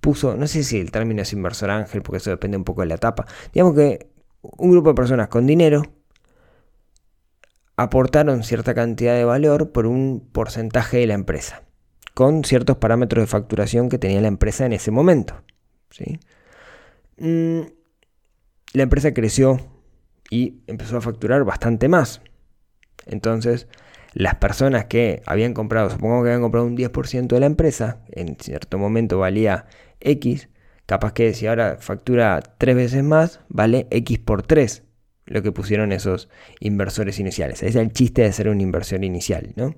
puso, 0.00 0.36
no 0.36 0.46
sé 0.46 0.62
si 0.62 0.78
el 0.78 0.90
término 0.90 1.22
es 1.22 1.32
inversor 1.32 1.70
ángel, 1.70 2.02
porque 2.02 2.18
eso 2.18 2.30
depende 2.30 2.56
un 2.56 2.64
poco 2.64 2.82
de 2.82 2.88
la 2.88 2.94
etapa, 2.94 3.26
digamos 3.52 3.74
que 3.74 4.10
un 4.42 4.70
grupo 4.70 4.90
de 4.90 4.94
personas 4.94 5.28
con 5.28 5.46
dinero 5.46 5.82
aportaron 7.76 8.42
cierta 8.42 8.74
cantidad 8.74 9.14
de 9.14 9.24
valor 9.24 9.72
por 9.72 9.86
un 9.86 10.28
porcentaje 10.32 10.98
de 10.98 11.06
la 11.06 11.14
empresa, 11.14 11.62
con 12.14 12.44
ciertos 12.44 12.78
parámetros 12.78 13.22
de 13.22 13.26
facturación 13.26 13.88
que 13.88 13.98
tenía 13.98 14.20
la 14.20 14.28
empresa 14.28 14.64
en 14.64 14.72
ese 14.72 14.90
momento. 14.90 15.42
¿sí? 15.90 16.18
Mm, 17.18 17.62
la 18.72 18.82
empresa 18.82 19.12
creció 19.12 19.58
y 20.30 20.62
empezó 20.66 20.96
a 20.96 21.00
facturar 21.00 21.44
bastante 21.44 21.88
más. 21.88 22.22
Entonces, 23.04 23.68
las 24.16 24.36
personas 24.36 24.86
que 24.86 25.22
habían 25.26 25.52
comprado, 25.52 25.90
supongamos 25.90 26.24
que 26.24 26.30
habían 26.30 26.40
comprado 26.40 26.66
un 26.66 26.74
10% 26.74 27.26
de 27.26 27.38
la 27.38 27.44
empresa, 27.44 27.98
en 28.12 28.38
cierto 28.40 28.78
momento 28.78 29.18
valía 29.18 29.66
X, 30.00 30.48
capaz 30.86 31.12
que 31.12 31.34
si 31.34 31.46
ahora 31.46 31.76
factura 31.80 32.40
tres 32.56 32.76
veces 32.76 33.04
más, 33.04 33.40
vale 33.50 33.86
X 33.90 34.18
por 34.18 34.42
3 34.42 34.84
lo 35.26 35.42
que 35.42 35.52
pusieron 35.52 35.92
esos 35.92 36.30
inversores 36.60 37.18
iniciales. 37.18 37.62
Es 37.62 37.76
el 37.76 37.92
chiste 37.92 38.22
de 38.22 38.28
hacer 38.28 38.48
una 38.48 38.62
inversión 38.62 39.04
inicial, 39.04 39.52
¿no? 39.54 39.74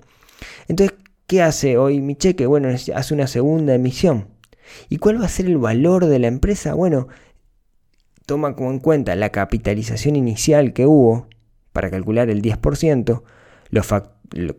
Entonces, 0.69 0.97
¿qué 1.27 1.41
hace 1.41 1.77
hoy 1.77 1.99
mi 1.99 2.15
cheque? 2.15 2.45
Bueno, 2.45 2.69
hace 2.69 3.13
una 3.13 3.27
segunda 3.27 3.75
emisión. 3.75 4.29
¿Y 4.87 4.99
cuál 4.99 5.19
va 5.19 5.25
a 5.25 5.29
ser 5.29 5.47
el 5.47 5.57
valor 5.57 6.05
de 6.05 6.19
la 6.19 6.27
empresa? 6.27 6.75
Bueno, 6.75 7.09
toma 8.25 8.55
como 8.55 8.71
en 8.71 8.79
cuenta 8.79 9.15
la 9.17 9.31
capitalización 9.31 10.15
inicial 10.15 10.71
que 10.71 10.85
hubo 10.85 11.27
para 11.73 11.89
calcular 11.89 12.29
el 12.29 12.41
10%, 12.41 13.23
los, 13.71 13.87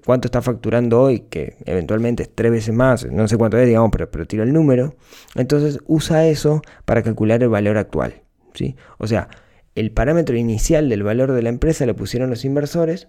cuánto 0.05 0.29
está 0.29 0.43
facturando 0.43 1.01
hoy, 1.01 1.21
que 1.21 1.57
eventualmente 1.65 2.25
es 2.25 2.31
tres 2.35 2.51
veces 2.51 2.75
más, 2.75 3.07
no 3.07 3.29
sé 3.29 3.37
cuánto 3.37 3.59
es, 3.59 3.67
digamos, 3.67 3.91
pero, 3.93 4.11
pero 4.11 4.27
tiro 4.27 4.43
el 4.43 4.53
número, 4.53 4.95
entonces 5.35 5.79
usa 5.87 6.27
eso 6.27 6.63
para 6.85 7.03
calcular 7.03 7.43
el 7.43 7.49
valor 7.49 7.77
actual. 7.77 8.23
¿sí? 8.55 8.77
O 8.99 9.07
sea, 9.07 9.29
el 9.75 9.93
parámetro 9.93 10.37
inicial 10.37 10.89
del 10.89 11.03
valor 11.03 11.33
de 11.33 11.43
la 11.43 11.49
empresa 11.49 11.87
lo 11.87 11.97
pusieron 11.97 12.31
los 12.31 12.45
inversores. 12.45 13.07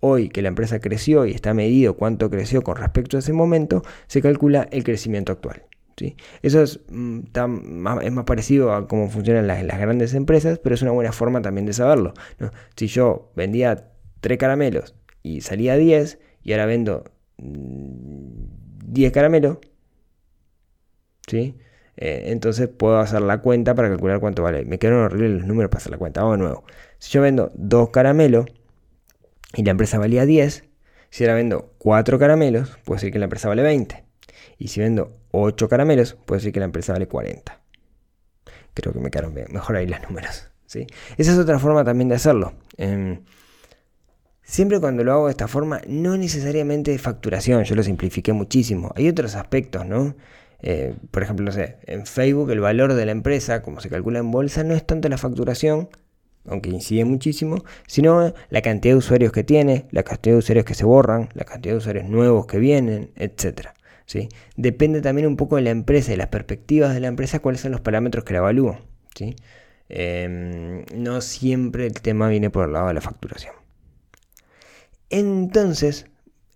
Hoy 0.00 0.28
que 0.28 0.42
la 0.42 0.48
empresa 0.48 0.80
creció 0.80 1.26
y 1.26 1.30
está 1.30 1.54
medido 1.54 1.96
cuánto 1.96 2.28
creció 2.28 2.62
con 2.62 2.76
respecto 2.76 3.16
a 3.16 3.20
ese 3.20 3.32
momento, 3.32 3.82
se 4.08 4.20
calcula 4.20 4.68
el 4.72 4.82
crecimiento 4.82 5.30
actual. 5.30 5.62
¿sí? 5.96 6.16
Eso 6.42 6.60
es, 6.60 6.80
mm, 6.90 7.20
es, 8.02 8.12
más, 8.12 8.24
parecido 8.24 8.74
a 8.74 8.88
cómo 8.88 9.08
funcionan 9.08 9.46
las, 9.46 9.64
grandes 9.64 10.14
empresas, 10.14 10.58
pero 10.58 10.74
es 10.74 10.82
una 10.82 10.90
buena 10.90 11.12
forma 11.12 11.40
también 11.40 11.66
de 11.66 11.72
saberlo. 11.72 12.14
Si 12.74 12.88
yo 12.88 13.30
vendía 13.36 13.90
3 14.20 14.38
caramelos 14.38 14.96
y 15.22 15.40
salía 15.40 15.76
10 15.76 16.18
y 16.42 16.52
ahora 16.52 16.66
vendo 16.66 17.04
10 17.38 19.10
mm, 19.10 19.14
caramelos, 19.14 19.58
¿sí? 21.26 21.56
Eh, 21.96 22.24
entonces 22.32 22.68
puedo 22.68 22.98
hacer 22.98 23.22
la 23.22 23.38
cuenta 23.38 23.74
para 23.74 23.88
calcular 23.88 24.20
cuánto 24.20 24.42
vale. 24.42 24.64
Me 24.64 24.78
quedaron 24.78 25.04
horribles 25.04 25.30
los 25.32 25.46
números 25.46 25.70
para 25.70 25.78
hacer 25.78 25.92
la 25.92 25.98
cuenta. 25.98 26.22
Vamos 26.22 26.38
de 26.38 26.44
nuevo. 26.44 26.64
Si 26.98 27.10
yo 27.12 27.20
vendo 27.22 27.50
2 27.54 27.90
caramelos 27.90 28.46
y 29.54 29.62
la 29.62 29.70
empresa 29.72 29.98
valía 29.98 30.24
10, 30.24 30.64
si 31.10 31.24
ahora 31.24 31.34
vendo 31.34 31.74
4 31.78 32.18
caramelos, 32.18 32.78
puedo 32.84 32.96
decir 32.96 33.12
que 33.12 33.18
la 33.18 33.24
empresa 33.24 33.48
vale 33.48 33.62
20. 33.62 34.04
Y 34.58 34.68
si 34.68 34.80
vendo 34.80 35.18
8 35.32 35.68
caramelos, 35.68 36.14
puedo 36.14 36.38
decir 36.38 36.52
que 36.52 36.60
la 36.60 36.66
empresa 36.66 36.92
vale 36.92 37.06
40. 37.06 37.60
Creo 38.74 38.92
que 38.92 39.00
me 39.00 39.10
quedaron 39.10 39.34
mejor 39.34 39.76
ahí 39.76 39.86
los 39.86 40.00
números. 40.02 40.48
¿sí? 40.66 40.86
Esa 41.18 41.32
es 41.32 41.38
otra 41.38 41.58
forma 41.58 41.84
también 41.84 42.08
de 42.08 42.14
hacerlo. 42.14 42.54
Em, 42.78 43.20
siempre 44.52 44.78
cuando 44.80 45.02
lo 45.02 45.12
hago 45.12 45.26
de 45.26 45.30
esta 45.30 45.48
forma, 45.48 45.80
no 45.88 46.18
necesariamente 46.18 46.90
de 46.90 46.98
facturación, 46.98 47.64
yo 47.64 47.74
lo 47.74 47.82
simplifiqué 47.82 48.34
muchísimo. 48.34 48.92
Hay 48.96 49.08
otros 49.08 49.34
aspectos, 49.34 49.86
¿no? 49.86 50.14
Eh, 50.60 50.94
por 51.10 51.22
ejemplo, 51.22 51.46
no 51.46 51.52
sé, 51.52 51.78
en 51.86 52.04
Facebook 52.04 52.50
el 52.50 52.60
valor 52.60 52.92
de 52.92 53.06
la 53.06 53.12
empresa, 53.12 53.62
como 53.62 53.80
se 53.80 53.88
calcula 53.88 54.18
en 54.18 54.30
bolsa, 54.30 54.62
no 54.62 54.74
es 54.74 54.86
tanto 54.86 55.08
la 55.08 55.16
facturación, 55.16 55.88
aunque 56.46 56.68
incide 56.68 57.06
muchísimo, 57.06 57.64
sino 57.86 58.34
la 58.50 58.60
cantidad 58.60 58.92
de 58.92 58.98
usuarios 58.98 59.32
que 59.32 59.42
tiene, 59.42 59.86
la 59.90 60.02
cantidad 60.02 60.34
de 60.34 60.40
usuarios 60.40 60.66
que 60.66 60.74
se 60.74 60.84
borran, 60.84 61.30
la 61.32 61.44
cantidad 61.44 61.72
de 61.72 61.78
usuarios 61.78 62.04
nuevos 62.10 62.44
que 62.46 62.58
vienen, 62.58 63.10
etc. 63.16 63.68
¿sí? 64.04 64.28
Depende 64.56 65.00
también 65.00 65.28
un 65.28 65.36
poco 65.38 65.56
de 65.56 65.62
la 65.62 65.70
empresa 65.70 66.12
y 66.12 66.16
las 66.16 66.28
perspectivas 66.28 66.92
de 66.92 67.00
la 67.00 67.08
empresa, 67.08 67.38
cuáles 67.38 67.62
son 67.62 67.72
los 67.72 67.80
parámetros 67.80 68.24
que 68.24 68.34
la 68.34 68.40
evalúan. 68.40 68.80
¿sí? 69.14 69.34
Em, 69.88 70.84
no 70.94 71.22
siempre 71.22 71.86
el 71.86 71.94
tema 72.02 72.28
viene 72.28 72.50
por 72.50 72.66
el 72.66 72.74
lado 72.74 72.88
de 72.88 72.94
la 72.94 73.00
facturación. 73.00 73.61
Entonces, 75.12 76.06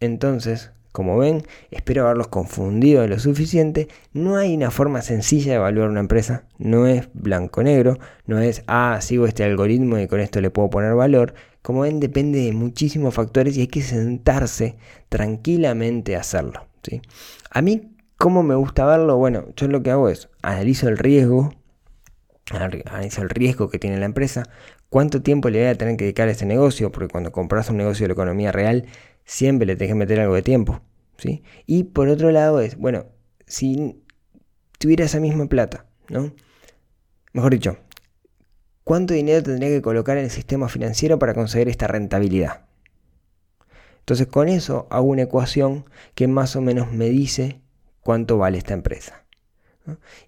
entonces, 0.00 0.70
como 0.90 1.18
ven, 1.18 1.42
espero 1.70 2.04
haberlos 2.04 2.28
confundido 2.28 3.06
lo 3.06 3.18
suficiente. 3.18 3.86
No 4.14 4.36
hay 4.36 4.56
una 4.56 4.70
forma 4.70 5.02
sencilla 5.02 5.52
de 5.52 5.56
evaluar 5.56 5.90
una 5.90 6.00
empresa. 6.00 6.44
No 6.56 6.86
es 6.86 7.06
blanco-negro. 7.12 7.98
No 8.24 8.38
es, 8.40 8.62
ah, 8.66 8.98
sigo 9.02 9.26
este 9.26 9.44
algoritmo 9.44 9.98
y 9.98 10.06
con 10.06 10.20
esto 10.20 10.40
le 10.40 10.48
puedo 10.48 10.70
poner 10.70 10.94
valor. 10.94 11.34
Como 11.60 11.82
ven, 11.82 12.00
depende 12.00 12.40
de 12.46 12.52
muchísimos 12.52 13.12
factores 13.12 13.58
y 13.58 13.60
hay 13.60 13.66
que 13.66 13.82
sentarse 13.82 14.76
tranquilamente 15.10 16.16
a 16.16 16.20
hacerlo. 16.20 16.66
¿sí? 16.82 17.02
A 17.50 17.60
mí, 17.60 17.94
¿cómo 18.16 18.42
me 18.42 18.54
gusta 18.54 18.86
verlo? 18.86 19.18
Bueno, 19.18 19.48
yo 19.54 19.68
lo 19.68 19.82
que 19.82 19.90
hago 19.90 20.08
es 20.08 20.30
analizo 20.40 20.88
el 20.88 20.96
riesgo. 20.96 21.52
Analizo 22.50 23.22
el 23.22 23.28
riesgo 23.28 23.68
que 23.68 23.78
tiene 23.78 23.98
la 23.98 24.06
empresa. 24.06 24.44
¿Cuánto 24.88 25.22
tiempo 25.22 25.50
le 25.50 25.60
voy 25.60 25.68
a 25.68 25.74
tener 25.74 25.96
que 25.96 26.04
dedicar 26.04 26.28
a 26.28 26.30
este 26.30 26.46
negocio? 26.46 26.92
Porque 26.92 27.08
cuando 27.08 27.32
compras 27.32 27.70
un 27.70 27.76
negocio 27.76 28.04
de 28.04 28.08
la 28.08 28.12
economía 28.14 28.52
real, 28.52 28.86
siempre 29.24 29.66
le 29.66 29.76
tenés 29.76 29.90
que 29.90 29.98
meter 29.98 30.20
algo 30.20 30.34
de 30.34 30.42
tiempo. 30.42 30.80
¿sí? 31.18 31.42
Y 31.66 31.84
por 31.84 32.08
otro 32.08 32.30
lado 32.30 32.60
es, 32.60 32.76
bueno, 32.76 33.06
si 33.46 34.02
tuviera 34.78 35.04
esa 35.04 35.20
misma 35.20 35.46
plata, 35.46 35.86
¿no? 36.08 36.32
Mejor 37.32 37.52
dicho, 37.52 37.76
¿cuánto 38.84 39.14
dinero 39.14 39.42
tendría 39.42 39.68
que 39.68 39.82
colocar 39.82 40.16
en 40.16 40.24
el 40.24 40.30
sistema 40.30 40.68
financiero 40.68 41.18
para 41.18 41.34
conseguir 41.34 41.68
esta 41.68 41.86
rentabilidad? 41.86 42.66
Entonces 43.98 44.28
con 44.28 44.48
eso 44.48 44.86
hago 44.90 45.06
una 45.06 45.22
ecuación 45.22 45.84
que 46.14 46.28
más 46.28 46.54
o 46.54 46.60
menos 46.60 46.92
me 46.92 47.08
dice 47.10 47.60
cuánto 48.00 48.38
vale 48.38 48.58
esta 48.58 48.72
empresa. 48.72 49.25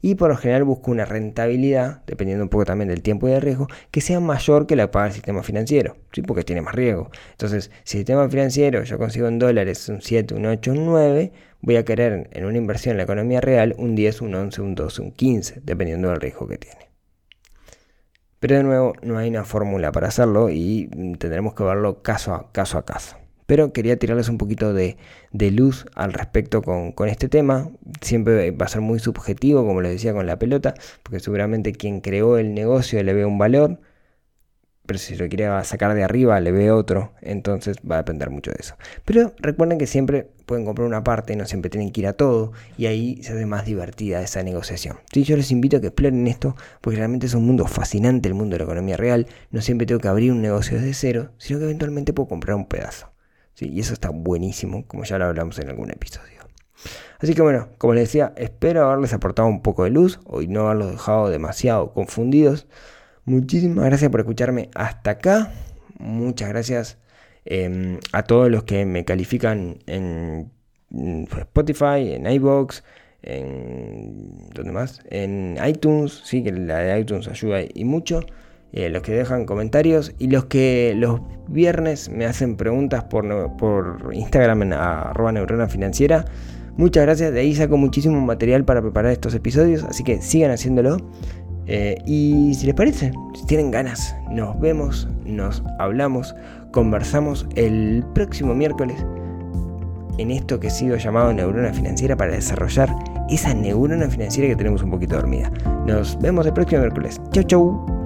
Y 0.00 0.14
por 0.14 0.30
lo 0.30 0.36
general 0.36 0.64
busco 0.64 0.90
una 0.90 1.04
rentabilidad, 1.04 2.02
dependiendo 2.06 2.44
un 2.44 2.48
poco 2.48 2.64
también 2.64 2.88
del 2.88 3.02
tiempo 3.02 3.28
y 3.28 3.32
del 3.32 3.42
riesgo, 3.42 3.66
que 3.90 4.00
sea 4.00 4.20
mayor 4.20 4.66
que 4.66 4.76
la 4.76 4.84
que 4.84 4.88
paga 4.88 5.06
el 5.06 5.12
sistema 5.12 5.42
financiero, 5.42 5.96
¿sí? 6.12 6.22
porque 6.22 6.44
tiene 6.44 6.62
más 6.62 6.74
riesgo. 6.74 7.10
Entonces, 7.32 7.70
si 7.84 7.98
el 7.98 8.00
sistema 8.00 8.28
financiero 8.28 8.82
yo 8.84 8.98
consigo 8.98 9.28
en 9.28 9.38
dólares 9.38 9.88
un 9.88 10.02
7, 10.02 10.34
un 10.34 10.46
8, 10.46 10.72
un 10.72 10.86
9, 10.86 11.32
voy 11.60 11.76
a 11.76 11.84
querer 11.84 12.28
en 12.32 12.44
una 12.44 12.58
inversión 12.58 12.92
en 12.92 12.98
la 12.98 13.02
economía 13.04 13.40
real 13.40 13.74
un 13.78 13.94
10, 13.94 14.22
un 14.22 14.34
11, 14.34 14.62
un 14.62 14.74
12, 14.74 15.02
un 15.02 15.12
15, 15.12 15.60
dependiendo 15.64 16.08
del 16.08 16.20
riesgo 16.20 16.46
que 16.46 16.58
tiene. 16.58 16.88
Pero 18.40 18.56
de 18.56 18.62
nuevo, 18.62 18.94
no 19.02 19.18
hay 19.18 19.28
una 19.30 19.44
fórmula 19.44 19.90
para 19.90 20.08
hacerlo 20.08 20.48
y 20.50 20.88
tendremos 21.18 21.54
que 21.54 21.64
verlo 21.64 22.02
caso 22.02 22.34
a 22.34 22.52
caso. 22.52 22.78
A 22.78 22.84
caso. 22.84 23.16
Pero 23.48 23.72
quería 23.72 23.98
tirarles 23.98 24.28
un 24.28 24.36
poquito 24.36 24.74
de, 24.74 24.98
luz 25.32 25.86
al 25.94 26.12
respecto 26.12 26.60
con, 26.60 27.08
este 27.08 27.30
tema. 27.30 27.70
Siempre 28.02 28.50
va 28.50 28.66
a 28.66 28.68
ser 28.68 28.82
muy 28.82 28.98
subjetivo, 28.98 29.64
como 29.64 29.80
les 29.80 29.92
decía 29.92 30.12
con 30.12 30.26
la 30.26 30.38
pelota, 30.38 30.74
porque 31.02 31.18
seguramente 31.18 31.72
quien 31.72 32.02
creó 32.02 32.36
el 32.36 32.52
negocio 32.52 33.02
le 33.02 33.14
ve 33.14 33.24
un 33.24 33.38
valor, 33.38 33.80
pero 34.84 34.98
si 34.98 35.16
lo 35.16 35.26
quiere 35.28 35.46
sacar 35.64 35.94
de 35.94 36.04
arriba 36.04 36.38
le 36.40 36.52
ve 36.52 36.70
otro, 36.70 37.14
entonces 37.22 37.78
va 37.90 37.94
a 37.94 37.98
depender 37.98 38.28
mucho 38.28 38.50
de 38.50 38.58
eso. 38.60 38.76
Pero 39.06 39.32
recuerden 39.38 39.78
que 39.78 39.86
siempre 39.86 40.28
pueden 40.44 40.66
comprar 40.66 40.86
una 40.86 41.02
parte, 41.02 41.34
no 41.34 41.46
siempre 41.46 41.70
tienen 41.70 41.90
que 41.90 42.02
ir 42.02 42.06
a 42.06 42.12
todo, 42.12 42.52
y 42.76 42.84
ahí 42.84 43.22
se 43.22 43.32
hace 43.32 43.46
más 43.46 43.64
divertida 43.64 44.20
esa 44.20 44.42
negociación. 44.42 44.98
Sí, 45.10 45.22
yo 45.22 45.38
les 45.38 45.50
invito 45.50 45.78
a 45.78 45.80
que 45.80 45.86
exploren 45.86 46.26
esto, 46.26 46.54
porque 46.82 46.98
realmente 46.98 47.24
es 47.24 47.32
un 47.32 47.46
mundo 47.46 47.66
fascinante 47.66 48.28
el 48.28 48.34
mundo 48.34 48.56
de 48.56 48.58
la 48.58 48.64
economía 48.64 48.98
real. 48.98 49.26
No 49.50 49.62
siempre 49.62 49.86
tengo 49.86 50.00
que 50.00 50.08
abrir 50.08 50.32
un 50.32 50.42
negocio 50.42 50.76
desde 50.76 50.92
cero, 50.92 51.30
sino 51.38 51.58
que 51.58 51.64
eventualmente 51.64 52.12
puedo 52.12 52.28
comprar 52.28 52.54
un 52.54 52.66
pedazo 52.66 53.10
y 53.60 53.80
eso 53.80 53.92
está 53.92 54.10
buenísimo, 54.10 54.86
como 54.86 55.04
ya 55.04 55.18
lo 55.18 55.26
hablamos 55.26 55.58
en 55.58 55.68
algún 55.68 55.90
episodio. 55.90 56.38
Así 57.18 57.34
que 57.34 57.42
bueno, 57.42 57.68
como 57.78 57.94
les 57.94 58.04
decía, 58.04 58.32
espero 58.36 58.84
haberles 58.84 59.12
aportado 59.12 59.48
un 59.48 59.62
poco 59.62 59.84
de 59.84 59.90
luz 59.90 60.20
y 60.40 60.46
no 60.46 60.66
haberlos 60.66 60.92
dejado 60.92 61.28
demasiado 61.28 61.92
confundidos. 61.92 62.66
Muchísimas 63.24 63.84
gracias 63.86 64.10
por 64.10 64.20
escucharme 64.20 64.70
hasta 64.74 65.10
acá. 65.12 65.52
Muchas 65.98 66.48
gracias 66.48 66.98
em, 67.44 67.98
a 68.12 68.22
todos 68.22 68.50
los 68.50 68.62
que 68.62 68.86
me 68.86 69.04
califican 69.04 69.78
en, 69.86 70.52
Spotify, 70.90 72.12
en 72.14 72.26
iBox, 72.26 72.84
en 73.22 74.48
¿dónde 74.54 74.72
más? 74.72 75.02
En 75.10 75.58
iTunes, 75.66 76.22
sí 76.24 76.42
que 76.44 76.52
la 76.52 76.78
de 76.78 77.00
iTunes 77.00 77.26
ayuda 77.26 77.60
y 77.74 77.84
mucho. 77.84 78.20
Eh, 78.72 78.90
los 78.90 79.02
que 79.02 79.12
dejan 79.12 79.46
comentarios 79.46 80.14
y 80.18 80.28
los 80.28 80.44
que 80.44 80.94
los 80.96 81.20
viernes 81.48 82.10
me 82.10 82.26
hacen 82.26 82.56
preguntas 82.56 83.04
por, 83.04 83.56
por 83.56 84.10
Instagram 84.12 84.62
en 84.62 84.72
arroba 84.74 85.32
neurona 85.32 85.68
financiera. 85.68 86.26
Muchas 86.76 87.04
gracias, 87.04 87.32
de 87.32 87.40
ahí 87.40 87.54
saco 87.54 87.76
muchísimo 87.76 88.20
material 88.20 88.64
para 88.64 88.82
preparar 88.82 89.10
estos 89.10 89.34
episodios, 89.34 89.84
así 89.84 90.04
que 90.04 90.20
sigan 90.20 90.50
haciéndolo. 90.50 90.98
Eh, 91.66 91.96
y 92.06 92.54
si 92.54 92.66
les 92.66 92.74
parece, 92.74 93.10
si 93.34 93.46
tienen 93.46 93.70
ganas, 93.70 94.14
nos 94.30 94.58
vemos, 94.60 95.08
nos 95.24 95.62
hablamos, 95.78 96.34
conversamos 96.70 97.46
el 97.56 98.04
próximo 98.14 98.54
miércoles 98.54 99.04
en 100.18 100.30
esto 100.30 100.60
que 100.60 100.70
sido 100.70 100.96
llamado 100.96 101.32
neurona 101.32 101.72
financiera 101.72 102.16
para 102.16 102.32
desarrollar 102.32 102.88
esa 103.28 103.54
neurona 103.54 104.08
financiera 104.08 104.48
que 104.48 104.56
tenemos 104.56 104.82
un 104.82 104.90
poquito 104.90 105.16
dormida. 105.16 105.50
Nos 105.86 106.18
vemos 106.20 106.46
el 106.46 106.52
próximo 106.52 106.80
miércoles. 106.80 107.20
Chau, 107.32 107.44
chau. 107.44 107.97